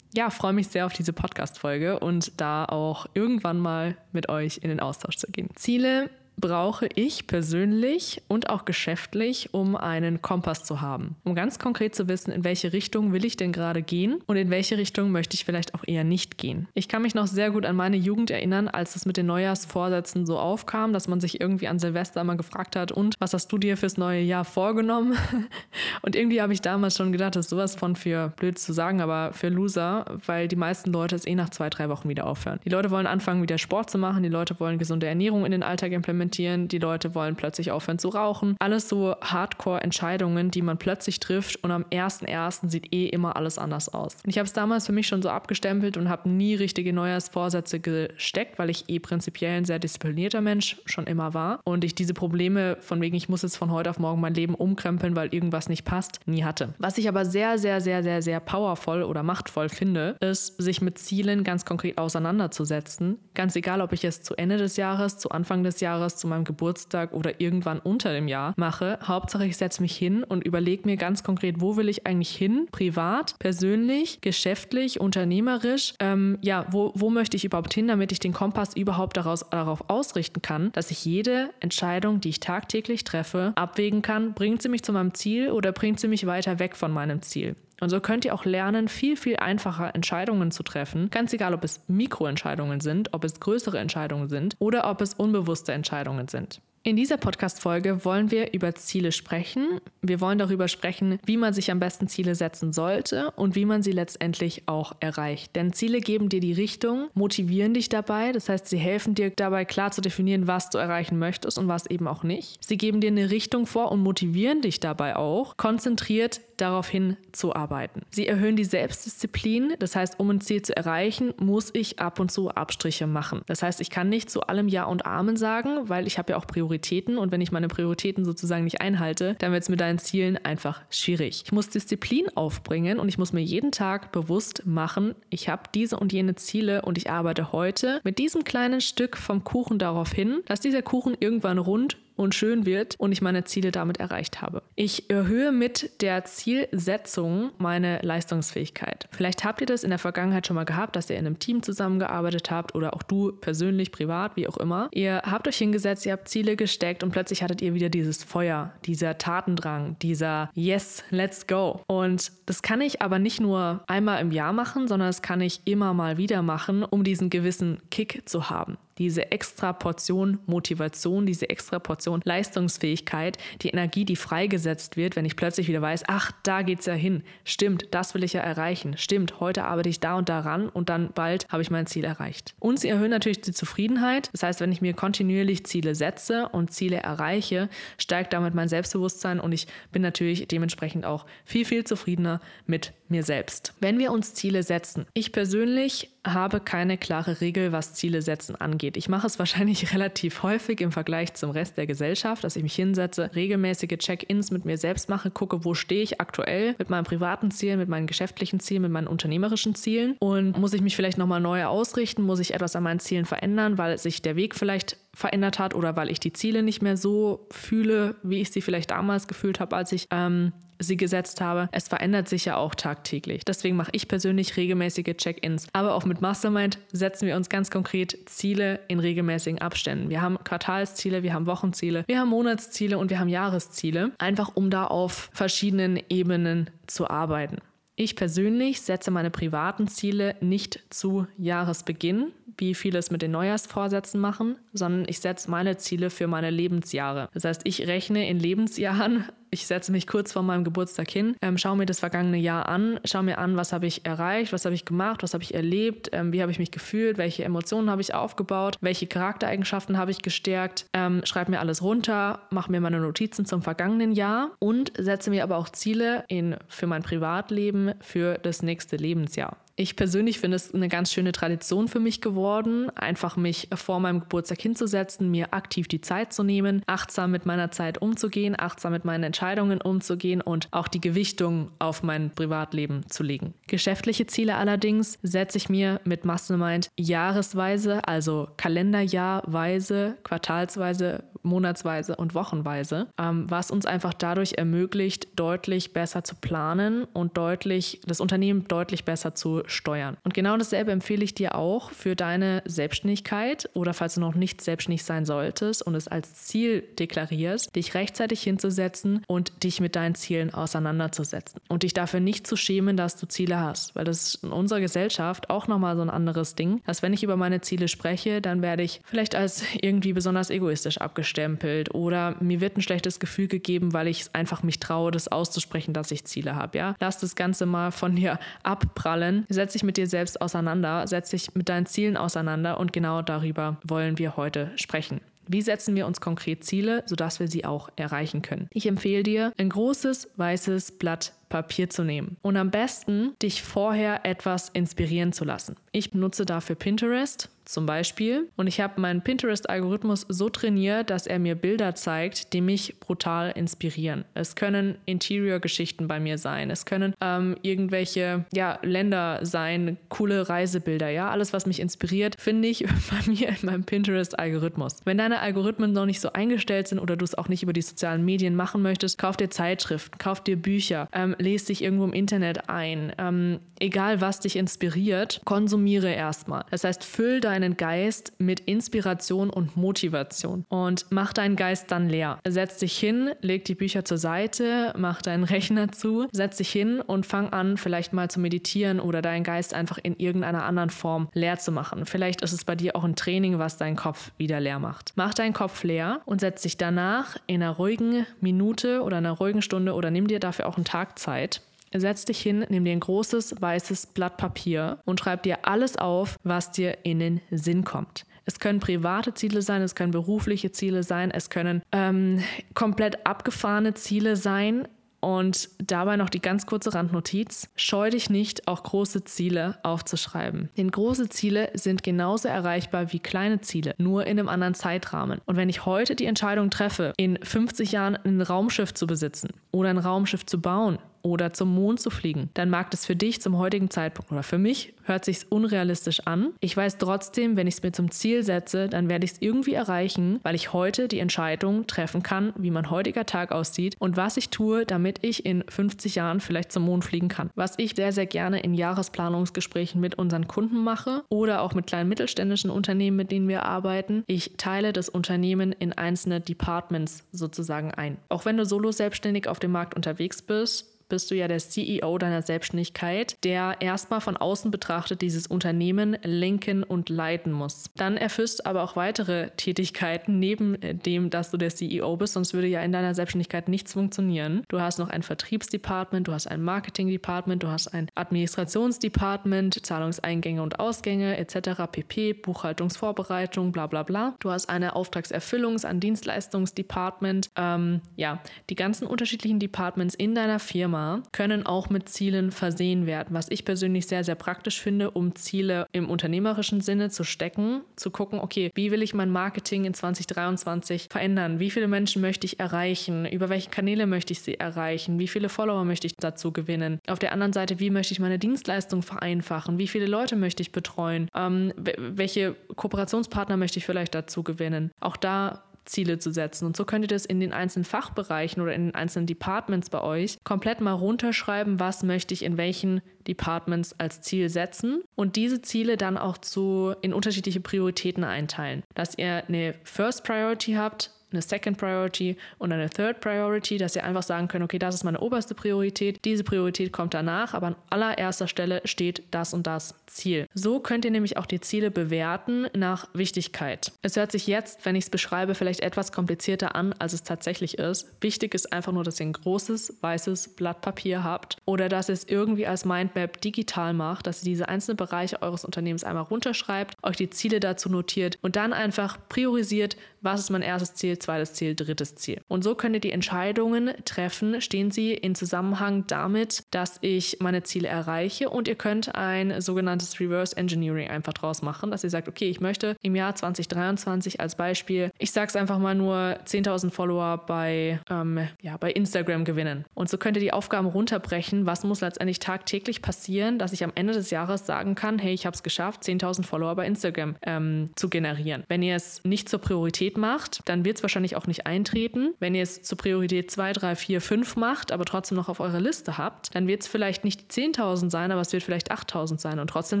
ja, 0.14 0.30
freue 0.30 0.54
mich 0.54 0.68
sehr 0.68 0.86
auf 0.86 0.92
diese 0.94 1.12
Podcast-Folge 1.12 1.98
und 1.98 2.32
da 2.40 2.64
auch 2.64 3.06
irgendwann 3.12 3.58
mal 3.58 3.96
mit 4.12 4.30
euch 4.30 4.58
in 4.62 4.70
den 4.70 4.80
Austausch 4.80 5.16
zu 5.16 5.26
gehen. 5.26 5.48
Ziele 5.54 6.08
brauche 6.36 6.88
ich 6.94 7.26
persönlich 7.26 8.22
und 8.28 8.48
auch 8.50 8.64
geschäftlich, 8.64 9.50
um 9.52 9.76
einen 9.76 10.22
Kompass 10.22 10.64
zu 10.64 10.80
haben. 10.80 11.16
Um 11.24 11.34
ganz 11.34 11.58
konkret 11.58 11.94
zu 11.94 12.08
wissen, 12.08 12.32
in 12.32 12.44
welche 12.44 12.72
Richtung 12.72 13.12
will 13.12 13.24
ich 13.24 13.36
denn 13.36 13.52
gerade 13.52 13.82
gehen 13.82 14.20
und 14.26 14.36
in 14.36 14.50
welche 14.50 14.78
Richtung 14.78 15.12
möchte 15.12 15.34
ich 15.34 15.44
vielleicht 15.44 15.74
auch 15.74 15.84
eher 15.86 16.04
nicht 16.04 16.38
gehen. 16.38 16.68
Ich 16.74 16.88
kann 16.88 17.02
mich 17.02 17.14
noch 17.14 17.26
sehr 17.26 17.50
gut 17.50 17.66
an 17.66 17.76
meine 17.76 17.96
Jugend 17.96 18.30
erinnern, 18.30 18.68
als 18.68 18.96
es 18.96 19.06
mit 19.06 19.16
den 19.16 19.26
Neujahrsvorsätzen 19.26 20.26
so 20.26 20.38
aufkam, 20.38 20.92
dass 20.92 21.08
man 21.08 21.20
sich 21.20 21.40
irgendwie 21.40 21.68
an 21.68 21.78
Silvester 21.78 22.24
mal 22.24 22.36
gefragt 22.36 22.76
hat, 22.76 22.92
und 22.92 23.14
was 23.18 23.34
hast 23.34 23.48
du 23.52 23.58
dir 23.58 23.76
fürs 23.76 23.96
neue 23.96 24.22
Jahr 24.22 24.44
vorgenommen? 24.44 25.16
und 26.02 26.16
irgendwie 26.16 26.42
habe 26.42 26.52
ich 26.52 26.60
damals 26.60 26.96
schon 26.96 27.12
gedacht, 27.12 27.36
das 27.36 27.46
ist 27.46 27.50
sowas 27.50 27.74
von 27.74 27.96
für 27.96 28.32
blöd 28.36 28.58
zu 28.58 28.72
sagen, 28.72 29.00
aber 29.00 29.32
für 29.32 29.48
Loser, 29.48 30.04
weil 30.26 30.48
die 30.48 30.56
meisten 30.56 30.92
Leute 30.92 31.14
es 31.14 31.26
eh 31.26 31.34
nach 31.34 31.50
zwei, 31.50 31.70
drei 31.70 31.88
Wochen 31.88 32.08
wieder 32.08 32.26
aufhören. 32.26 32.58
Die 32.64 32.70
Leute 32.70 32.90
wollen 32.90 33.06
anfangen, 33.06 33.42
wieder 33.42 33.58
Sport 33.58 33.90
zu 33.90 33.98
machen, 33.98 34.22
die 34.22 34.28
Leute 34.28 34.58
wollen 34.58 34.78
gesunde 34.78 35.06
Ernährung 35.06 35.44
in 35.44 35.52
den 35.52 35.62
Alltag 35.62 35.92
implementieren 35.92 36.21
implementieren, 36.22 36.68
die 36.68 36.78
Leute 36.78 37.14
wollen 37.14 37.36
plötzlich 37.36 37.70
aufhören 37.70 37.98
zu 37.98 38.08
rauchen. 38.08 38.56
Alles 38.58 38.88
so 38.88 39.14
Hardcore-Entscheidungen, 39.20 40.50
die 40.50 40.62
man 40.62 40.78
plötzlich 40.78 41.20
trifft 41.20 41.62
und 41.64 41.70
am 41.70 41.84
1.1. 41.84 42.68
sieht 42.70 42.92
eh 42.94 43.06
immer 43.06 43.36
alles 43.36 43.58
anders 43.58 43.92
aus. 43.92 44.16
Und 44.24 44.30
ich 44.30 44.38
habe 44.38 44.46
es 44.46 44.52
damals 44.52 44.86
für 44.86 44.92
mich 44.92 45.06
schon 45.06 45.22
so 45.22 45.28
abgestempelt 45.28 45.96
und 45.96 46.08
habe 46.08 46.28
nie 46.28 46.54
richtige 46.54 46.92
Neujahrsvorsätze 46.92 47.80
gesteckt, 47.80 48.58
weil 48.58 48.70
ich 48.70 48.88
eh 48.88 48.98
prinzipiell 48.98 49.58
ein 49.58 49.64
sehr 49.64 49.78
disziplinierter 49.78 50.40
Mensch 50.40 50.80
schon 50.86 51.06
immer 51.06 51.34
war 51.34 51.60
und 51.64 51.84
ich 51.84 51.94
diese 51.94 52.14
Probleme 52.14 52.76
von 52.80 53.00
wegen, 53.00 53.16
ich 53.16 53.28
muss 53.28 53.42
jetzt 53.42 53.56
von 53.56 53.70
heute 53.70 53.90
auf 53.90 53.98
morgen 53.98 54.20
mein 54.20 54.34
Leben 54.34 54.54
umkrempeln, 54.54 55.16
weil 55.16 55.34
irgendwas 55.34 55.68
nicht 55.68 55.84
passt, 55.84 56.20
nie 56.26 56.44
hatte. 56.44 56.74
Was 56.78 56.98
ich 56.98 57.08
aber 57.08 57.24
sehr, 57.24 57.58
sehr, 57.58 57.80
sehr, 57.80 58.02
sehr, 58.02 58.22
sehr 58.22 58.40
powervoll 58.40 59.02
oder 59.02 59.22
machtvoll 59.22 59.68
finde, 59.68 60.16
ist, 60.20 60.60
sich 60.62 60.80
mit 60.80 60.98
Zielen 60.98 61.44
ganz 61.44 61.64
konkret 61.64 61.98
auseinanderzusetzen. 61.98 63.18
Ganz 63.34 63.56
egal, 63.56 63.80
ob 63.80 63.92
ich 63.92 64.04
es 64.04 64.22
zu 64.22 64.34
Ende 64.36 64.56
des 64.56 64.76
Jahres, 64.76 65.18
zu 65.18 65.30
Anfang 65.30 65.62
des 65.62 65.80
Jahres, 65.80 66.11
was 66.12 66.18
zu 66.18 66.26
meinem 66.26 66.44
Geburtstag 66.44 67.12
oder 67.12 67.40
irgendwann 67.40 67.78
unter 67.78 68.12
dem 68.12 68.28
Jahr 68.28 68.52
mache. 68.56 68.98
Hauptsache, 69.02 69.46
ich 69.46 69.56
setze 69.56 69.80
mich 69.80 69.96
hin 69.96 70.24
und 70.24 70.44
überlege 70.44 70.82
mir 70.84 70.96
ganz 70.96 71.22
konkret, 71.22 71.60
wo 71.60 71.76
will 71.76 71.88
ich 71.88 72.06
eigentlich 72.06 72.34
hin? 72.34 72.68
Privat, 72.70 73.34
persönlich, 73.38 74.20
geschäftlich, 74.20 75.00
unternehmerisch. 75.00 75.94
Ähm, 75.98 76.38
ja, 76.42 76.66
wo, 76.70 76.92
wo 76.94 77.10
möchte 77.10 77.36
ich 77.36 77.44
überhaupt 77.44 77.72
hin, 77.72 77.88
damit 77.88 78.12
ich 78.12 78.20
den 78.20 78.32
Kompass 78.32 78.76
überhaupt 78.76 79.16
daraus, 79.16 79.48
darauf 79.50 79.88
ausrichten 79.88 80.42
kann, 80.42 80.70
dass 80.72 80.90
ich 80.90 81.04
jede 81.04 81.50
Entscheidung, 81.60 82.20
die 82.20 82.28
ich 82.28 82.40
tagtäglich 82.40 83.04
treffe, 83.04 83.52
abwägen 83.54 84.02
kann, 84.02 84.34
bringt 84.34 84.62
sie 84.62 84.68
mich 84.68 84.82
zu 84.82 84.92
meinem 84.92 85.14
Ziel 85.14 85.50
oder 85.50 85.72
bringt 85.72 85.98
sie 85.98 86.08
mich 86.08 86.26
weiter 86.26 86.58
weg 86.58 86.76
von 86.76 86.92
meinem 86.92 87.22
Ziel. 87.22 87.56
Und 87.82 87.88
so 87.88 87.98
könnt 87.98 88.24
ihr 88.24 88.32
auch 88.32 88.44
lernen, 88.44 88.86
viel, 88.86 89.16
viel 89.16 89.38
einfacher 89.38 89.92
Entscheidungen 89.96 90.52
zu 90.52 90.62
treffen. 90.62 91.10
Ganz 91.10 91.32
egal, 91.32 91.52
ob 91.52 91.64
es 91.64 91.80
Mikroentscheidungen 91.88 92.78
sind, 92.78 93.12
ob 93.12 93.24
es 93.24 93.40
größere 93.40 93.76
Entscheidungen 93.76 94.28
sind 94.28 94.54
oder 94.60 94.88
ob 94.88 95.00
es 95.00 95.14
unbewusste 95.14 95.72
Entscheidungen 95.72 96.28
sind. 96.28 96.60
In 96.84 96.96
dieser 96.96 97.16
Podcast-Folge 97.16 98.04
wollen 98.04 98.32
wir 98.32 98.54
über 98.54 98.74
Ziele 98.74 99.12
sprechen. 99.12 99.80
Wir 100.00 100.20
wollen 100.20 100.38
darüber 100.38 100.66
sprechen, 100.66 101.20
wie 101.24 101.36
man 101.36 101.54
sich 101.54 101.70
am 101.70 101.78
besten 101.78 102.08
Ziele 102.08 102.34
setzen 102.34 102.72
sollte 102.72 103.30
und 103.36 103.54
wie 103.54 103.66
man 103.66 103.84
sie 103.84 103.92
letztendlich 103.92 104.64
auch 104.66 104.96
erreicht. 104.98 105.54
Denn 105.54 105.72
Ziele 105.72 106.00
geben 106.00 106.28
dir 106.28 106.40
die 106.40 106.52
Richtung, 106.52 107.08
motivieren 107.14 107.72
dich 107.72 107.88
dabei. 107.88 108.32
Das 108.32 108.48
heißt, 108.48 108.66
sie 108.66 108.78
helfen 108.78 109.14
dir 109.14 109.30
dabei 109.30 109.64
klar 109.64 109.92
zu 109.92 110.00
definieren, 110.00 110.48
was 110.48 110.70
du 110.70 110.78
erreichen 110.78 111.20
möchtest 111.20 111.56
und 111.56 111.68
was 111.68 111.86
eben 111.86 112.08
auch 112.08 112.24
nicht. 112.24 112.58
Sie 112.64 112.78
geben 112.78 113.00
dir 113.00 113.12
eine 113.12 113.30
Richtung 113.30 113.66
vor 113.66 113.92
und 113.92 114.02
motivieren 114.02 114.60
dich 114.60 114.80
dabei 114.80 115.14
auch, 115.14 115.56
konzentriert 115.56 116.40
darauf 116.56 116.88
hinzuarbeiten. 116.88 118.02
Sie 118.10 118.26
erhöhen 118.26 118.56
die 118.56 118.64
Selbstdisziplin. 118.64 119.74
Das 119.78 119.96
heißt, 119.96 120.18
um 120.18 120.30
ein 120.30 120.40
Ziel 120.40 120.62
zu 120.62 120.76
erreichen, 120.76 121.32
muss 121.38 121.70
ich 121.72 121.98
ab 121.98 122.20
und 122.20 122.30
zu 122.30 122.50
Abstriche 122.50 123.06
machen. 123.06 123.42
Das 123.46 123.62
heißt, 123.62 123.80
ich 123.80 123.90
kann 123.90 124.08
nicht 124.08 124.30
zu 124.30 124.42
allem 124.42 124.68
Ja 124.68 124.84
und 124.84 125.06
Amen 125.06 125.36
sagen, 125.36 125.88
weil 125.88 126.06
ich 126.06 126.18
habe 126.18 126.32
ja 126.32 126.38
auch 126.38 126.46
Prioritäten 126.46 126.71
Prioritäten 126.72 127.18
und 127.18 127.30
wenn 127.30 127.42
ich 127.42 127.52
meine 127.52 127.68
Prioritäten 127.68 128.24
sozusagen 128.24 128.64
nicht 128.64 128.80
einhalte, 128.80 129.36
dann 129.40 129.52
wird 129.52 129.62
es 129.62 129.68
mit 129.68 129.80
deinen 129.80 129.98
Zielen 129.98 130.42
einfach 130.42 130.80
schwierig. 130.88 131.42
Ich 131.44 131.52
muss 131.52 131.68
Disziplin 131.68 132.26
aufbringen 132.34 132.98
und 132.98 133.10
ich 133.10 133.18
muss 133.18 133.34
mir 133.34 133.42
jeden 133.42 133.72
Tag 133.72 134.10
bewusst 134.10 134.64
machen, 134.64 135.14
ich 135.28 135.50
habe 135.50 135.64
diese 135.74 135.98
und 135.98 136.14
jene 136.14 136.34
Ziele 136.34 136.80
und 136.80 136.96
ich 136.96 137.10
arbeite 137.10 137.52
heute 137.52 138.00
mit 138.04 138.18
diesem 138.18 138.44
kleinen 138.44 138.80
Stück 138.80 139.18
vom 139.18 139.44
Kuchen 139.44 139.78
darauf 139.78 140.12
hin, 140.12 140.40
dass 140.46 140.60
dieser 140.60 140.80
Kuchen 140.80 141.14
irgendwann 141.20 141.58
rund 141.58 141.98
und 142.16 142.34
schön 142.34 142.66
wird 142.66 142.96
und 142.98 143.12
ich 143.12 143.22
meine 143.22 143.44
Ziele 143.44 143.72
damit 143.72 143.98
erreicht 143.98 144.42
habe. 144.42 144.62
Ich 144.74 145.10
erhöhe 145.10 145.52
mit 145.52 146.02
der 146.02 146.24
Zielsetzung 146.24 147.50
meine 147.58 148.00
Leistungsfähigkeit. 148.02 149.08
Vielleicht 149.10 149.44
habt 149.44 149.60
ihr 149.60 149.66
das 149.66 149.84
in 149.84 149.90
der 149.90 149.98
Vergangenheit 149.98 150.46
schon 150.46 150.56
mal 150.56 150.64
gehabt, 150.64 150.96
dass 150.96 151.10
ihr 151.10 151.16
in 151.16 151.26
einem 151.26 151.38
Team 151.38 151.62
zusammengearbeitet 151.62 152.50
habt 152.50 152.74
oder 152.74 152.94
auch 152.94 153.02
du 153.02 153.32
persönlich, 153.32 153.92
privat, 153.92 154.36
wie 154.36 154.48
auch 154.48 154.56
immer. 154.56 154.88
Ihr 154.92 155.22
habt 155.24 155.48
euch 155.48 155.56
hingesetzt, 155.56 156.06
ihr 156.06 156.12
habt 156.12 156.28
Ziele 156.28 156.56
gesteckt 156.56 157.02
und 157.02 157.10
plötzlich 157.10 157.42
hattet 157.42 157.62
ihr 157.62 157.74
wieder 157.74 157.88
dieses 157.88 158.24
Feuer, 158.24 158.72
dieser 158.84 159.18
Tatendrang, 159.18 159.96
dieser 160.00 160.50
Yes, 160.54 161.04
let's 161.10 161.46
go. 161.46 161.82
Und 161.86 162.32
das 162.46 162.62
kann 162.62 162.80
ich 162.80 163.02
aber 163.02 163.18
nicht 163.18 163.40
nur 163.40 163.82
einmal 163.86 164.20
im 164.20 164.32
Jahr 164.32 164.52
machen, 164.52 164.88
sondern 164.88 165.08
das 165.08 165.22
kann 165.22 165.40
ich 165.40 165.60
immer 165.64 165.94
mal 165.94 166.18
wieder 166.18 166.42
machen, 166.42 166.84
um 166.84 167.04
diesen 167.04 167.30
gewissen 167.30 167.80
Kick 167.90 168.28
zu 168.28 168.50
haben 168.50 168.78
diese 168.98 169.30
extra 169.30 169.72
Portion 169.72 170.38
Motivation, 170.46 171.26
diese 171.26 171.48
extra 171.50 171.78
Portion 171.78 172.20
Leistungsfähigkeit, 172.24 173.38
die 173.62 173.68
Energie, 173.68 174.04
die 174.04 174.16
freigesetzt 174.16 174.96
wird, 174.96 175.16
wenn 175.16 175.24
ich 175.24 175.36
plötzlich 175.36 175.68
wieder 175.68 175.82
weiß, 175.82 176.04
ach, 176.06 176.32
da 176.42 176.62
geht's 176.62 176.86
ja 176.86 176.94
hin. 176.94 177.22
Stimmt, 177.44 177.88
das 177.90 178.14
will 178.14 178.24
ich 178.24 178.32
ja 178.32 178.40
erreichen. 178.40 178.96
Stimmt, 178.96 179.40
heute 179.40 179.64
arbeite 179.64 179.88
ich 179.88 180.00
da 180.00 180.14
und 180.14 180.28
daran 180.28 180.68
und 180.68 180.88
dann 180.88 181.12
bald 181.12 181.48
habe 181.48 181.62
ich 181.62 181.70
mein 181.70 181.86
Ziel 181.86 182.04
erreicht. 182.04 182.54
Und 182.58 182.80
sie 182.80 182.88
erhöhen 182.88 183.10
natürlich 183.10 183.40
die 183.40 183.52
Zufriedenheit. 183.52 184.30
Das 184.32 184.42
heißt, 184.42 184.60
wenn 184.60 184.72
ich 184.72 184.80
mir 184.80 184.94
kontinuierlich 184.94 185.64
Ziele 185.66 185.94
setze 185.94 186.48
und 186.48 186.72
Ziele 186.72 186.96
erreiche, 186.96 187.68
steigt 187.98 188.32
damit 188.32 188.54
mein 188.54 188.68
Selbstbewusstsein 188.68 189.40
und 189.40 189.52
ich 189.52 189.66
bin 189.90 190.02
natürlich 190.02 190.48
dementsprechend 190.48 191.04
auch 191.04 191.26
viel, 191.44 191.64
viel 191.64 191.84
zufriedener 191.84 192.40
mit 192.66 192.92
mir 193.12 193.22
selbst. 193.22 193.74
Wenn 193.80 194.00
wir 194.00 194.10
uns 194.10 194.34
Ziele 194.34 194.64
setzen, 194.64 195.06
ich 195.14 195.30
persönlich 195.30 196.10
habe 196.24 196.60
keine 196.60 196.98
klare 196.98 197.40
Regel, 197.40 197.72
was 197.72 197.94
Ziele 197.94 198.22
setzen 198.22 198.54
angeht. 198.54 198.96
Ich 198.96 199.08
mache 199.08 199.26
es 199.26 199.38
wahrscheinlich 199.38 199.92
relativ 199.92 200.42
häufig 200.42 200.80
im 200.80 200.92
Vergleich 200.92 201.34
zum 201.34 201.50
Rest 201.50 201.76
der 201.76 201.86
Gesellschaft, 201.86 202.44
dass 202.44 202.56
ich 202.56 202.62
mich 202.62 202.74
hinsetze, 202.74 203.30
regelmäßige 203.34 203.98
Check-ins 203.98 204.50
mit 204.50 204.64
mir 204.64 204.78
selbst 204.78 205.08
mache, 205.08 205.30
gucke, 205.30 205.64
wo 205.64 205.74
stehe 205.74 206.02
ich 206.02 206.20
aktuell 206.20 206.74
mit 206.78 206.90
meinen 206.90 207.04
privaten 207.04 207.50
Zielen, 207.50 207.78
mit 207.78 207.88
meinen 207.88 208.06
geschäftlichen 208.06 208.60
Zielen, 208.60 208.82
mit 208.82 208.92
meinen 208.92 209.06
unternehmerischen 209.06 209.74
Zielen 209.74 210.16
und 210.18 210.58
muss 210.58 210.74
ich 210.74 210.80
mich 210.80 210.96
vielleicht 210.96 211.18
nochmal 211.18 211.40
neu 211.40 211.64
ausrichten, 211.64 212.22
muss 212.22 212.40
ich 212.40 212.54
etwas 212.54 212.76
an 212.76 212.84
meinen 212.84 213.00
Zielen 213.00 213.24
verändern, 213.24 213.78
weil 213.78 213.98
sich 213.98 214.22
der 214.22 214.36
Weg 214.36 214.54
vielleicht 214.54 214.96
verändert 215.14 215.58
hat 215.58 215.74
oder 215.74 215.96
weil 215.96 216.10
ich 216.10 216.20
die 216.20 216.32
Ziele 216.32 216.62
nicht 216.62 216.82
mehr 216.82 216.96
so 216.96 217.46
fühle, 217.50 218.16
wie 218.22 218.40
ich 218.40 218.50
sie 218.50 218.62
vielleicht 218.62 218.90
damals 218.90 219.28
gefühlt 219.28 219.60
habe, 219.60 219.76
als 219.76 219.92
ich 219.92 220.08
ähm, 220.10 220.52
sie 220.82 220.96
gesetzt 220.96 221.40
habe. 221.40 221.68
Es 221.72 221.88
verändert 221.88 222.28
sich 222.28 222.44
ja 222.44 222.56
auch 222.56 222.74
tagtäglich. 222.74 223.44
Deswegen 223.44 223.76
mache 223.76 223.90
ich 223.92 224.08
persönlich 224.08 224.56
regelmäßige 224.56 225.16
Check-ins. 225.16 225.66
Aber 225.72 225.94
auch 225.94 226.04
mit 226.04 226.20
Mastermind 226.20 226.78
setzen 226.92 227.26
wir 227.26 227.36
uns 227.36 227.48
ganz 227.48 227.70
konkret 227.70 228.18
Ziele 228.26 228.80
in 228.88 228.98
regelmäßigen 228.98 229.60
Abständen. 229.60 230.10
Wir 230.10 230.22
haben 230.22 230.38
Quartalsziele, 230.42 231.22
wir 231.22 231.34
haben 231.34 231.46
Wochenziele, 231.46 232.04
wir 232.06 232.18
haben 232.18 232.28
Monatsziele 232.28 232.98
und 232.98 233.10
wir 233.10 233.18
haben 233.18 233.28
Jahresziele. 233.28 234.12
Einfach 234.18 234.52
um 234.54 234.70
da 234.70 234.86
auf 234.86 235.30
verschiedenen 235.32 236.00
Ebenen 236.08 236.70
zu 236.86 237.08
arbeiten. 237.08 237.58
Ich 237.94 238.16
persönlich 238.16 238.80
setze 238.80 239.10
meine 239.10 239.30
privaten 239.30 239.86
Ziele 239.86 240.34
nicht 240.40 240.82
zu 240.90 241.26
Jahresbeginn. 241.36 242.32
wie 242.58 242.74
viele 242.74 242.98
es 242.98 243.10
mit 243.10 243.22
den 243.22 243.30
Neujahrsvorsätzen 243.30 244.20
machen, 244.20 244.58
sondern 244.72 245.06
ich 245.08 245.20
setze 245.20 245.50
meine 245.50 245.78
Ziele 245.78 246.10
für 246.10 246.26
meine 246.26 246.50
Lebensjahre. 246.50 247.28
Das 247.32 247.44
heißt, 247.44 247.62
ich 247.64 247.86
rechne 247.86 248.28
in 248.28 248.38
Lebensjahren 248.38 249.24
ich 249.52 249.66
setze 249.66 249.92
mich 249.92 250.06
kurz 250.06 250.32
vor 250.32 250.42
meinem 250.42 250.64
Geburtstag 250.64 251.10
hin, 251.10 251.36
ähm, 251.42 251.58
schaue 251.58 251.76
mir 251.76 251.84
das 251.84 252.00
vergangene 252.00 252.38
Jahr 252.38 252.68
an, 252.68 252.98
schaue 253.04 253.22
mir 253.22 253.38
an, 253.38 253.56
was 253.56 253.72
habe 253.72 253.86
ich 253.86 254.06
erreicht, 254.06 254.52
was 254.52 254.64
habe 254.64 254.74
ich 254.74 254.86
gemacht, 254.86 255.22
was 255.22 255.34
habe 255.34 255.44
ich 255.44 255.54
erlebt, 255.54 256.08
ähm, 256.12 256.32
wie 256.32 256.40
habe 256.40 256.50
ich 256.50 256.58
mich 256.58 256.70
gefühlt, 256.70 257.18
welche 257.18 257.44
Emotionen 257.44 257.90
habe 257.90 258.00
ich 258.00 258.14
aufgebaut, 258.14 258.78
welche 258.80 259.06
Charaktereigenschaften 259.06 259.98
habe 259.98 260.10
ich 260.10 260.22
gestärkt, 260.22 260.86
ähm, 260.94 261.20
schreibe 261.24 261.50
mir 261.50 261.60
alles 261.60 261.82
runter, 261.82 262.40
mache 262.50 262.72
mir 262.72 262.80
meine 262.80 262.98
Notizen 262.98 263.44
zum 263.44 263.60
vergangenen 263.60 264.12
Jahr 264.12 264.52
und 264.58 264.92
setze 264.98 265.28
mir 265.28 265.44
aber 265.44 265.58
auch 265.58 265.68
Ziele 265.68 266.24
in, 266.28 266.56
für 266.66 266.86
mein 266.86 267.02
Privatleben 267.02 267.92
für 268.00 268.38
das 268.38 268.62
nächste 268.62 268.96
Lebensjahr. 268.96 269.58
Ich 269.74 269.96
persönlich 269.96 270.38
finde 270.38 270.56
es 270.56 270.74
eine 270.74 270.88
ganz 270.88 271.12
schöne 271.12 271.32
Tradition 271.32 271.88
für 271.88 271.98
mich 271.98 272.20
geworden, 272.20 272.90
einfach 272.90 273.36
mich 273.36 273.68
vor 273.74 274.00
meinem 274.00 274.20
Geburtstag 274.20 274.60
hinzusetzen, 274.60 275.30
mir 275.30 275.54
aktiv 275.54 275.88
die 275.88 276.02
Zeit 276.02 276.34
zu 276.34 276.42
nehmen, 276.42 276.82
achtsam 276.86 277.30
mit 277.30 277.46
meiner 277.46 277.70
Zeit 277.70 277.96
umzugehen, 278.00 278.54
achtsam 278.58 278.92
mit 278.92 279.06
meinen 279.06 279.24
Entscheidungen 279.24 279.41
umzugehen 279.84 280.40
und 280.40 280.68
auch 280.70 280.88
die 280.88 281.00
Gewichtung 281.00 281.70
auf 281.78 282.02
mein 282.02 282.30
Privatleben 282.30 283.08
zu 283.08 283.22
legen. 283.22 283.54
Geschäftliche 283.66 284.26
Ziele 284.26 284.56
allerdings 284.56 285.18
setze 285.22 285.58
ich 285.58 285.68
mir 285.68 286.00
mit 286.04 286.24
Mastermind 286.24 286.88
jahresweise, 286.96 288.06
also 288.06 288.48
Kalenderjahrweise, 288.56 290.16
quartalsweise, 290.22 291.24
monatsweise 291.42 292.16
und 292.16 292.34
wochenweise, 292.34 293.08
ähm, 293.18 293.50
was 293.50 293.70
uns 293.70 293.86
einfach 293.86 294.14
dadurch 294.14 294.54
ermöglicht, 294.54 295.28
deutlich 295.38 295.92
besser 295.92 296.24
zu 296.24 296.34
planen 296.36 297.04
und 297.12 297.36
deutlich 297.36 298.00
das 298.06 298.20
Unternehmen 298.20 298.68
deutlich 298.68 299.04
besser 299.04 299.34
zu 299.34 299.62
steuern. 299.66 300.16
Und 300.24 300.34
genau 300.34 300.56
dasselbe 300.56 300.92
empfehle 300.92 301.24
ich 301.24 301.34
dir 301.34 301.56
auch 301.56 301.90
für 301.90 302.16
deine 302.16 302.62
Selbstständigkeit 302.64 303.68
oder 303.74 303.94
falls 303.94 304.14
du 304.14 304.20
noch 304.20 304.34
nicht 304.34 304.60
selbstständig 304.60 305.04
sein 305.04 305.24
solltest 305.24 305.82
und 305.82 305.94
es 305.94 306.08
als 306.08 306.34
Ziel 306.34 306.82
deklarierst, 306.98 307.74
dich 307.74 307.94
rechtzeitig 307.94 308.42
hinzusetzen 308.42 309.24
und 309.32 309.64
dich 309.64 309.80
mit 309.80 309.96
deinen 309.96 310.14
Zielen 310.14 310.52
auseinanderzusetzen 310.52 311.60
und 311.68 311.82
dich 311.82 311.94
dafür 311.94 312.20
nicht 312.20 312.46
zu 312.46 312.56
schämen, 312.56 312.96
dass 312.96 313.16
du 313.16 313.26
Ziele 313.26 313.58
hast, 313.58 313.94
weil 313.94 314.04
das 314.04 314.34
ist 314.34 314.44
in 314.44 314.52
unserer 314.52 314.80
Gesellschaft 314.80 315.50
auch 315.50 315.68
nochmal 315.68 315.96
so 315.96 316.02
ein 316.02 316.10
anderes 316.10 316.54
Ding, 316.54 316.80
dass 316.86 317.02
wenn 317.02 317.12
ich 317.12 317.22
über 317.22 317.36
meine 317.36 317.60
Ziele 317.60 317.88
spreche, 317.88 318.40
dann 318.40 318.62
werde 318.62 318.82
ich 318.82 319.00
vielleicht 319.04 319.34
als 319.34 319.62
irgendwie 319.80 320.12
besonders 320.12 320.50
egoistisch 320.50 320.98
abgestempelt 320.98 321.94
oder 321.94 322.36
mir 322.40 322.60
wird 322.60 322.76
ein 322.76 322.82
schlechtes 322.82 323.20
Gefühl 323.20 323.48
gegeben, 323.48 323.92
weil 323.92 324.08
ich 324.08 324.26
einfach 324.34 324.62
mich 324.62 324.80
traue, 324.80 325.10
das 325.10 325.28
auszusprechen, 325.28 325.94
dass 325.94 326.10
ich 326.10 326.24
Ziele 326.24 326.56
habe, 326.56 326.78
ja? 326.78 326.94
Lass 327.00 327.18
das 327.18 327.36
Ganze 327.36 327.66
mal 327.66 327.90
von 327.90 328.16
dir 328.16 328.38
abprallen 328.62 329.46
setz 329.48 329.72
dich 329.72 329.82
mit 329.82 329.96
dir 329.96 330.06
selbst 330.06 330.40
auseinander, 330.40 331.06
setz 331.06 331.30
dich 331.30 331.54
mit 331.54 331.68
deinen 331.68 331.86
Zielen 331.86 332.16
auseinander 332.16 332.78
und 332.78 332.92
genau 332.92 333.22
darüber 333.22 333.76
wollen 333.84 334.18
wir 334.18 334.36
heute 334.36 334.72
sprechen. 334.76 335.20
Wie 335.48 335.62
setzen 335.62 335.94
wir 335.96 336.06
uns 336.06 336.20
konkret 336.20 336.64
Ziele, 336.64 337.02
sodass 337.06 337.40
wir 337.40 337.48
sie 337.48 337.64
auch 337.64 337.90
erreichen 337.96 338.42
können? 338.42 338.68
Ich 338.70 338.86
empfehle 338.86 339.22
dir, 339.22 339.52
ein 339.56 339.68
großes 339.68 340.30
weißes 340.36 340.98
Blatt 340.98 341.32
Papier 341.52 341.90
zu 341.90 342.02
nehmen 342.02 342.38
und 342.40 342.56
am 342.56 342.70
besten 342.70 343.34
dich 343.42 343.62
vorher 343.62 344.24
etwas 344.24 344.70
inspirieren 344.70 345.34
zu 345.34 345.44
lassen. 345.44 345.76
Ich 345.92 346.14
nutze 346.14 346.46
dafür 346.46 346.76
Pinterest 346.76 347.50
zum 347.64 347.86
Beispiel 347.86 348.48
und 348.56 348.66
ich 348.66 348.80
habe 348.80 349.00
meinen 349.00 349.22
Pinterest-Algorithmus 349.22 350.26
so 350.28 350.48
trainiert, 350.48 351.10
dass 351.10 351.26
er 351.26 351.38
mir 351.38 351.54
Bilder 351.54 351.94
zeigt, 351.94 352.52
die 352.52 352.60
mich 352.60 352.98
brutal 353.00 353.52
inspirieren. 353.52 354.24
Es 354.34 354.56
können 354.56 354.96
Interior-Geschichten 355.06 356.08
bei 356.08 356.18
mir 356.18 356.38
sein, 356.38 356.70
es 356.70 356.86
können 356.86 357.14
ähm, 357.20 357.56
irgendwelche 357.62 358.44
ja, 358.52 358.78
Länder 358.82 359.40
sein, 359.42 359.96
coole 360.08 360.48
Reisebilder, 360.48 361.08
ja, 361.10 361.30
alles, 361.30 361.52
was 361.52 361.66
mich 361.66 361.80
inspiriert, 361.80 362.36
finde 362.38 362.68
ich 362.68 362.84
bei 363.10 363.30
mir 363.30 363.50
in 363.50 363.58
meinem 363.62 363.84
Pinterest-Algorithmus. 363.84 364.96
Wenn 365.04 365.18
deine 365.18 365.40
Algorithmen 365.40 365.92
noch 365.92 366.06
nicht 366.06 366.20
so 366.20 366.32
eingestellt 366.32 366.88
sind 366.88 366.98
oder 366.98 367.16
du 367.16 367.24
es 367.24 367.36
auch 367.36 367.48
nicht 367.48 367.62
über 367.62 367.72
die 367.72 367.82
sozialen 367.82 368.24
Medien 368.24 368.56
machen 368.56 368.82
möchtest, 368.82 369.18
kauf 369.18 369.36
dir 369.36 369.50
Zeitschriften, 369.50 370.18
kauf 370.18 370.42
dir 370.42 370.56
Bücher, 370.56 371.08
ähm, 371.12 371.36
lese 371.42 371.66
dich 371.66 371.82
irgendwo 371.82 372.04
im 372.04 372.12
Internet 372.12 372.68
ein. 372.68 373.12
Ähm, 373.18 373.60
egal, 373.80 374.20
was 374.20 374.40
dich 374.40 374.56
inspiriert, 374.56 375.42
konsumiere 375.44 376.10
erstmal. 376.10 376.64
Das 376.70 376.84
heißt, 376.84 377.04
füll 377.04 377.40
deinen 377.40 377.76
Geist 377.76 378.32
mit 378.38 378.60
Inspiration 378.60 379.50
und 379.50 379.76
Motivation 379.76 380.64
und 380.68 381.06
mach 381.10 381.32
deinen 381.32 381.56
Geist 381.56 381.90
dann 381.90 382.08
leer. 382.08 382.38
Setz 382.46 382.78
dich 382.78 382.96
hin, 382.96 383.30
leg 383.40 383.64
die 383.64 383.74
Bücher 383.74 384.04
zur 384.04 384.18
Seite, 384.18 384.94
mach 384.96 385.20
deinen 385.20 385.44
Rechner 385.52 385.90
zu, 385.90 386.28
setz 386.32 386.58
dich 386.58 386.70
hin 386.70 387.00
und 387.00 387.26
fang 387.26 387.52
an, 387.52 387.76
vielleicht 387.76 388.12
mal 388.12 388.30
zu 388.30 388.40
meditieren 388.40 389.00
oder 389.00 389.20
deinen 389.20 389.44
Geist 389.44 389.74
einfach 389.74 389.98
in 389.98 390.16
irgendeiner 390.16 390.64
anderen 390.64 390.90
Form 390.90 391.28
leer 391.34 391.58
zu 391.58 391.72
machen. 391.72 392.06
Vielleicht 392.06 392.42
ist 392.42 392.52
es 392.52 392.64
bei 392.64 392.76
dir 392.76 392.96
auch 392.96 393.04
ein 393.04 393.16
Training, 393.16 393.58
was 393.58 393.76
deinen 393.76 393.96
Kopf 393.96 394.32
wieder 394.38 394.60
leer 394.60 394.78
macht. 394.78 395.12
Mach 395.16 395.34
deinen 395.34 395.52
Kopf 395.52 395.82
leer 395.82 396.20
und 396.24 396.40
setz 396.40 396.62
dich 396.62 396.76
danach 396.76 397.36
in 397.46 397.62
einer 397.62 397.72
ruhigen 397.72 398.26
Minute 398.40 399.02
oder 399.02 399.16
einer 399.16 399.32
ruhigen 399.32 399.62
Stunde 399.62 399.94
oder 399.94 400.10
nimm 400.10 400.28
dir 400.28 400.38
dafür 400.38 400.68
auch 400.68 400.76
einen 400.76 400.84
Tag 400.84 401.18
Zeit 401.18 401.31
Zeit. 401.32 401.62
Setz 401.94 402.24
dich 402.24 402.40
hin, 402.40 402.64
nimm 402.68 402.84
dir 402.84 402.92
ein 402.92 403.00
großes 403.00 403.60
weißes 403.60 404.06
Blatt 404.06 404.38
Papier 404.38 404.98
und 405.04 405.20
schreib 405.20 405.42
dir 405.42 405.66
alles 405.66 405.96
auf, 405.96 406.36
was 406.42 406.70
dir 406.70 406.98
in 407.04 407.18
den 407.18 407.40
Sinn 407.50 407.84
kommt. 407.84 408.24
Es 408.44 408.58
können 408.58 408.80
private 408.80 409.34
Ziele 409.34 409.62
sein, 409.62 409.82
es 409.82 409.94
können 409.94 410.10
berufliche 410.10 410.72
Ziele 410.72 411.02
sein, 411.02 411.30
es 411.30 411.50
können 411.50 411.82
ähm, 411.92 412.42
komplett 412.74 413.26
abgefahrene 413.26 413.94
Ziele 413.94 414.36
sein. 414.36 414.88
Und 415.20 415.68
dabei 415.78 416.16
noch 416.16 416.28
die 416.28 416.42
ganz 416.42 416.66
kurze 416.66 416.94
Randnotiz. 416.94 417.68
Scheu 417.76 418.10
dich 418.10 418.28
nicht, 418.28 418.66
auch 418.66 418.82
große 418.82 419.22
Ziele 419.22 419.78
aufzuschreiben. 419.84 420.68
Denn 420.76 420.90
große 420.90 421.28
Ziele 421.28 421.70
sind 421.74 422.02
genauso 422.02 422.48
erreichbar 422.48 423.12
wie 423.12 423.20
kleine 423.20 423.60
Ziele, 423.60 423.94
nur 423.98 424.26
in 424.26 424.40
einem 424.40 424.48
anderen 424.48 424.74
Zeitrahmen. 424.74 425.40
Und 425.46 425.54
wenn 425.54 425.68
ich 425.68 425.86
heute 425.86 426.16
die 426.16 426.26
Entscheidung 426.26 426.70
treffe, 426.70 427.12
in 427.16 427.38
50 427.40 427.92
Jahren 427.92 428.16
ein 428.16 428.42
Raumschiff 428.42 428.94
zu 428.94 429.06
besitzen 429.06 429.50
oder 429.70 429.90
ein 429.90 429.98
Raumschiff 429.98 430.44
zu 430.44 430.60
bauen, 430.60 430.98
oder 431.22 431.52
zum 431.52 431.74
Mond 431.74 432.00
zu 432.00 432.10
fliegen, 432.10 432.50
dann 432.54 432.70
mag 432.70 432.90
das 432.90 433.06
für 433.06 433.16
dich 433.16 433.40
zum 433.40 433.58
heutigen 433.58 433.90
Zeitpunkt 433.90 434.32
oder 434.32 434.42
für 434.42 434.58
mich 434.58 434.94
hört 435.04 435.24
sich 435.24 435.50
unrealistisch 435.50 436.20
an. 436.26 436.52
Ich 436.60 436.76
weiß 436.76 436.98
trotzdem, 436.98 437.56
wenn 437.56 437.66
ich 437.66 437.74
es 437.74 437.82
mir 437.82 437.92
zum 437.92 438.10
Ziel 438.10 438.42
setze, 438.42 438.88
dann 438.88 439.08
werde 439.08 439.24
ich 439.24 439.32
es 439.32 439.42
irgendwie 439.42 439.74
erreichen, 439.74 440.40
weil 440.42 440.54
ich 440.54 440.72
heute 440.72 441.08
die 441.08 441.18
Entscheidung 441.18 441.86
treffen 441.86 442.22
kann, 442.22 442.52
wie 442.56 442.70
mein 442.70 442.90
heutiger 442.90 443.26
Tag 443.26 443.52
aussieht 443.52 443.96
und 443.98 444.16
was 444.16 444.36
ich 444.36 444.50
tue, 444.50 444.86
damit 444.86 445.18
ich 445.22 445.44
in 445.44 445.64
50 445.68 446.14
Jahren 446.14 446.40
vielleicht 446.40 446.72
zum 446.72 446.84
Mond 446.84 447.04
fliegen 447.04 447.28
kann. 447.28 447.50
Was 447.54 447.74
ich 447.78 447.94
sehr, 447.94 448.12
sehr 448.12 448.26
gerne 448.26 448.60
in 448.60 448.74
Jahresplanungsgesprächen 448.74 450.00
mit 450.00 450.16
unseren 450.16 450.48
Kunden 450.48 450.82
mache 450.82 451.24
oder 451.28 451.62
auch 451.62 451.74
mit 451.74 451.86
kleinen 451.86 452.08
mittelständischen 452.08 452.70
Unternehmen, 452.70 453.16
mit 453.16 453.30
denen 453.30 453.48
wir 453.48 453.64
arbeiten. 453.64 454.24
Ich 454.26 454.54
teile 454.56 454.92
das 454.92 455.08
Unternehmen 455.08 455.72
in 455.72 455.92
einzelne 455.92 456.40
Departments 456.40 457.24
sozusagen 457.32 457.92
ein. 457.92 458.18
Auch 458.28 458.44
wenn 458.44 458.56
du 458.56 458.64
solo 458.64 458.92
selbstständig 458.92 459.48
auf 459.48 459.58
dem 459.58 459.72
Markt 459.72 459.94
unterwegs 459.94 460.42
bist, 460.42 460.91
bist 461.12 461.30
du 461.30 461.34
ja 461.34 461.46
der 461.46 461.58
CEO 461.58 462.16
deiner 462.16 462.40
Selbstständigkeit, 462.40 463.36
der 463.44 463.76
erstmal 463.80 464.22
von 464.22 464.38
außen 464.38 464.70
betrachtet 464.70 465.20
dieses 465.20 465.46
Unternehmen 465.46 466.16
lenken 466.22 466.82
und 466.82 467.10
leiten 467.10 467.52
muss. 467.52 467.90
Dann 467.96 468.16
erfüllst 468.16 468.60
du 468.60 468.64
aber 468.64 468.82
auch 468.82 468.96
weitere 468.96 469.50
Tätigkeiten 469.58 470.38
neben 470.38 470.78
dem, 470.80 471.28
dass 471.28 471.50
du 471.50 471.58
der 471.58 471.68
CEO 471.68 472.16
bist, 472.16 472.32
sonst 472.32 472.54
würde 472.54 472.66
ja 472.66 472.80
in 472.80 472.92
deiner 472.92 473.14
Selbstständigkeit 473.14 473.68
nichts 473.68 473.92
funktionieren. 473.92 474.62
Du 474.68 474.80
hast 474.80 474.98
noch 474.98 475.10
ein 475.10 475.22
Vertriebsdepartment, 475.22 476.28
du 476.28 476.32
hast 476.32 476.46
ein 476.46 476.62
Marketingdepartment, 476.62 477.62
du 477.62 477.68
hast 477.68 477.88
ein 477.88 478.08
Administrationsdepartment, 478.14 479.84
Zahlungseingänge 479.84 480.62
und 480.62 480.80
Ausgänge 480.80 481.36
etc. 481.36 481.82
pp, 481.92 482.32
Buchhaltungsvorbereitung, 482.32 483.70
bla 483.70 483.86
bla 483.86 484.02
bla. 484.02 484.34
Du 484.40 484.50
hast 484.50 484.70
eine 484.70 484.96
Auftragserfüllungs-, 484.96 485.84
ein 485.84 486.00
Dienstleistungsdepartment. 486.00 487.50
Ähm, 487.56 488.00
ja, 488.16 488.40
die 488.70 488.76
ganzen 488.76 489.06
unterschiedlichen 489.06 489.58
Departments 489.58 490.14
in 490.14 490.34
deiner 490.34 490.58
Firma 490.58 491.01
können 491.32 491.66
auch 491.66 491.90
mit 491.90 492.08
Zielen 492.08 492.50
versehen 492.50 493.06
werden, 493.06 493.34
was 493.34 493.50
ich 493.50 493.64
persönlich 493.64 494.06
sehr, 494.06 494.24
sehr 494.24 494.34
praktisch 494.34 494.80
finde, 494.80 495.10
um 495.10 495.34
Ziele 495.34 495.86
im 495.92 496.08
unternehmerischen 496.08 496.80
Sinne 496.80 497.10
zu 497.10 497.24
stecken, 497.24 497.82
zu 497.96 498.10
gucken, 498.10 498.38
okay, 498.38 498.70
wie 498.74 498.90
will 498.90 499.02
ich 499.02 499.14
mein 499.14 499.30
Marketing 499.30 499.84
in 499.84 499.94
2023 499.94 501.08
verändern? 501.10 501.58
Wie 501.58 501.70
viele 501.70 501.88
Menschen 501.88 502.22
möchte 502.22 502.46
ich 502.46 502.60
erreichen? 502.60 503.26
Über 503.26 503.48
welche 503.48 503.70
Kanäle 503.70 504.06
möchte 504.06 504.32
ich 504.32 504.40
sie 504.40 504.58
erreichen? 504.58 505.18
Wie 505.18 505.28
viele 505.28 505.48
Follower 505.48 505.84
möchte 505.84 506.06
ich 506.06 506.16
dazu 506.16 506.52
gewinnen? 506.52 507.00
Auf 507.06 507.18
der 507.18 507.32
anderen 507.32 507.52
Seite, 507.52 507.80
wie 507.80 507.90
möchte 507.90 508.12
ich 508.12 508.20
meine 508.20 508.38
Dienstleistung 508.38 509.02
vereinfachen? 509.02 509.78
Wie 509.78 509.88
viele 509.88 510.06
Leute 510.06 510.36
möchte 510.36 510.62
ich 510.62 510.72
betreuen? 510.72 511.28
Ähm, 511.34 511.72
welche 511.76 512.54
Kooperationspartner 512.76 513.56
möchte 513.56 513.78
ich 513.78 513.86
vielleicht 513.86 514.14
dazu 514.14 514.42
gewinnen? 514.42 514.90
Auch 515.00 515.16
da 515.16 515.62
Ziele 515.84 516.18
zu 516.18 516.32
setzen. 516.32 516.66
Und 516.66 516.76
so 516.76 516.84
könnt 516.84 517.04
ihr 517.04 517.08
das 517.08 517.24
in 517.24 517.40
den 517.40 517.52
einzelnen 517.52 517.84
Fachbereichen 517.84 518.62
oder 518.62 518.74
in 518.74 518.86
den 518.86 518.94
einzelnen 518.94 519.26
Departments 519.26 519.90
bei 519.90 520.00
euch 520.00 520.38
komplett 520.44 520.80
mal 520.80 520.92
runterschreiben, 520.92 521.80
was 521.80 522.02
möchte 522.02 522.34
ich 522.34 522.44
in 522.44 522.56
welchen 522.56 523.02
Departments 523.26 523.94
als 523.98 524.20
Ziel 524.20 524.48
setzen 524.48 525.02
und 525.14 525.36
diese 525.36 525.62
Ziele 525.62 525.96
dann 525.96 526.18
auch 526.18 526.38
zu 526.38 526.94
in 527.02 527.12
unterschiedliche 527.12 527.60
Prioritäten 527.60 528.24
einteilen. 528.24 528.82
Dass 528.94 529.16
ihr 529.16 529.44
eine 529.46 529.74
First 529.84 530.24
Priority 530.24 530.74
habt, 530.74 531.10
eine 531.32 531.42
Second 531.42 531.78
Priority 531.78 532.36
und 532.58 532.72
eine 532.72 532.88
Third 532.88 533.20
Priority, 533.20 533.78
dass 533.78 533.96
ihr 533.96 534.04
einfach 534.04 534.22
sagen 534.22 534.48
könnt, 534.48 534.64
okay, 534.64 534.78
das 534.78 534.94
ist 534.94 535.04
meine 535.04 535.20
oberste 535.20 535.54
Priorität, 535.54 536.24
diese 536.24 536.44
Priorität 536.44 536.92
kommt 536.92 537.14
danach, 537.14 537.54
aber 537.54 537.68
an 537.68 537.76
allererster 537.90 538.48
Stelle 538.48 538.82
steht 538.84 539.22
das 539.30 539.54
und 539.54 539.66
das 539.66 539.94
Ziel. 540.06 540.46
So 540.54 540.80
könnt 540.80 541.04
ihr 541.04 541.10
nämlich 541.10 541.36
auch 541.36 541.46
die 541.46 541.60
Ziele 541.60 541.90
bewerten 541.90 542.66
nach 542.76 543.08
Wichtigkeit. 543.14 543.92
Es 544.02 544.16
hört 544.16 544.32
sich 544.32 544.46
jetzt, 544.46 544.84
wenn 544.84 544.96
ich 544.96 545.04
es 545.04 545.10
beschreibe, 545.10 545.54
vielleicht 545.54 545.80
etwas 545.80 546.12
komplizierter 546.12 546.74
an, 546.74 546.92
als 546.98 547.12
es 547.12 547.22
tatsächlich 547.22 547.78
ist. 547.78 548.10
Wichtig 548.20 548.54
ist 548.54 548.72
einfach 548.72 548.92
nur, 548.92 549.04
dass 549.04 549.20
ihr 549.20 549.26
ein 549.26 549.32
großes 549.32 549.98
weißes 550.00 550.56
Blatt 550.56 550.80
Papier 550.80 551.24
habt 551.24 551.56
oder 551.64 551.88
dass 551.88 552.08
ihr 552.08 552.14
es 552.14 552.24
irgendwie 552.24 552.66
als 552.66 552.84
Mindmap 552.84 553.40
digital 553.40 553.94
macht, 553.94 554.26
dass 554.26 554.42
ihr 554.42 554.50
diese 554.50 554.68
einzelnen 554.68 554.96
Bereiche 554.96 555.42
eures 555.42 555.64
Unternehmens 555.64 556.04
einmal 556.04 556.24
runterschreibt, 556.24 556.96
euch 557.02 557.16
die 557.16 557.30
Ziele 557.30 557.60
dazu 557.60 557.88
notiert 557.88 558.38
und 558.42 558.56
dann 558.56 558.72
einfach 558.72 559.18
priorisiert, 559.28 559.96
was 560.22 560.40
ist 560.40 560.50
mein 560.50 560.62
erstes 560.62 560.94
Ziel, 560.94 561.18
zweites 561.18 561.54
Ziel, 561.54 561.74
drittes 561.74 562.14
Ziel. 562.14 562.40
Und 562.48 562.64
so 562.64 562.74
könnt 562.74 562.94
ihr 562.94 563.00
die 563.00 563.12
Entscheidungen 563.12 563.92
treffen, 564.04 564.60
stehen 564.60 564.90
sie 564.90 565.12
in 565.12 565.34
Zusammenhang 565.34 566.04
damit, 566.06 566.64
dass 566.70 566.98
ich 567.00 567.38
meine 567.40 567.62
Ziele 567.62 567.88
erreiche 567.88 568.50
und 568.50 568.68
ihr 568.68 568.74
könnt 568.74 569.14
ein 569.14 569.60
sogenanntes 569.60 570.20
Reverse 570.20 570.56
Engineering 570.56 571.08
einfach 571.08 571.32
draus 571.32 571.62
machen, 571.62 571.90
dass 571.90 572.04
ihr 572.04 572.10
sagt, 572.10 572.28
okay, 572.28 572.48
ich 572.48 572.60
möchte 572.60 572.96
im 573.02 573.14
Jahr 573.16 573.34
2023 573.34 574.40
als 574.40 574.54
Beispiel, 574.54 575.10
ich 575.18 575.32
sage 575.32 575.48
es 575.48 575.56
einfach 575.56 575.78
mal 575.78 575.94
nur 575.94 576.38
10.000 576.46 576.90
Follower 576.90 577.38
bei, 577.46 578.00
ähm, 578.10 578.48
ja, 578.60 578.76
bei 578.76 578.90
Instagram 578.92 579.44
gewinnen. 579.44 579.84
Und 579.94 580.08
so 580.08 580.18
könnt 580.18 580.36
ihr 580.36 580.42
die 580.42 580.52
Aufgaben 580.52 580.86
runterbrechen, 580.86 581.66
was 581.66 581.84
muss 581.84 582.00
letztendlich 582.00 582.38
tagtäglich 582.38 583.02
passieren, 583.02 583.58
dass 583.58 583.72
ich 583.72 583.84
am 583.84 583.92
Ende 583.94 584.12
des 584.12 584.30
Jahres 584.30 584.66
sagen 584.66 584.94
kann, 584.94 585.18
hey, 585.18 585.32
ich 585.32 585.46
habe 585.46 585.54
es 585.54 585.62
geschafft, 585.62 586.02
10.000 586.02 586.44
Follower 586.44 586.74
bei 586.74 586.86
Instagram 586.86 587.36
ähm, 587.42 587.90
zu 587.96 588.08
generieren. 588.08 588.64
Wenn 588.68 588.82
ihr 588.82 588.96
es 588.96 589.22
nicht 589.24 589.48
zur 589.48 589.60
Priorität 589.60 590.11
macht, 590.16 590.60
dann 590.66 590.84
wird 590.84 590.96
es 590.98 591.02
wahrscheinlich 591.02 591.36
auch 591.36 591.46
nicht 591.46 591.66
eintreten. 591.66 592.34
Wenn 592.40 592.54
ihr 592.54 592.62
es 592.62 592.82
zur 592.82 592.98
Priorität 592.98 593.50
2, 593.50 593.72
3, 593.72 593.96
4, 593.96 594.20
5 594.20 594.56
macht, 594.56 594.92
aber 594.92 595.04
trotzdem 595.04 595.36
noch 595.36 595.48
auf 595.48 595.60
eurer 595.60 595.80
Liste 595.80 596.18
habt, 596.18 596.54
dann 596.54 596.66
wird 596.66 596.82
es 596.82 596.88
vielleicht 596.88 597.24
nicht 597.24 597.50
10.000 597.50 598.10
sein, 598.10 598.32
aber 598.32 598.40
es 598.40 598.52
wird 598.52 598.62
vielleicht 598.62 598.92
8.000 598.92 599.38
sein. 599.38 599.58
Und 599.58 599.68
trotzdem 599.68 600.00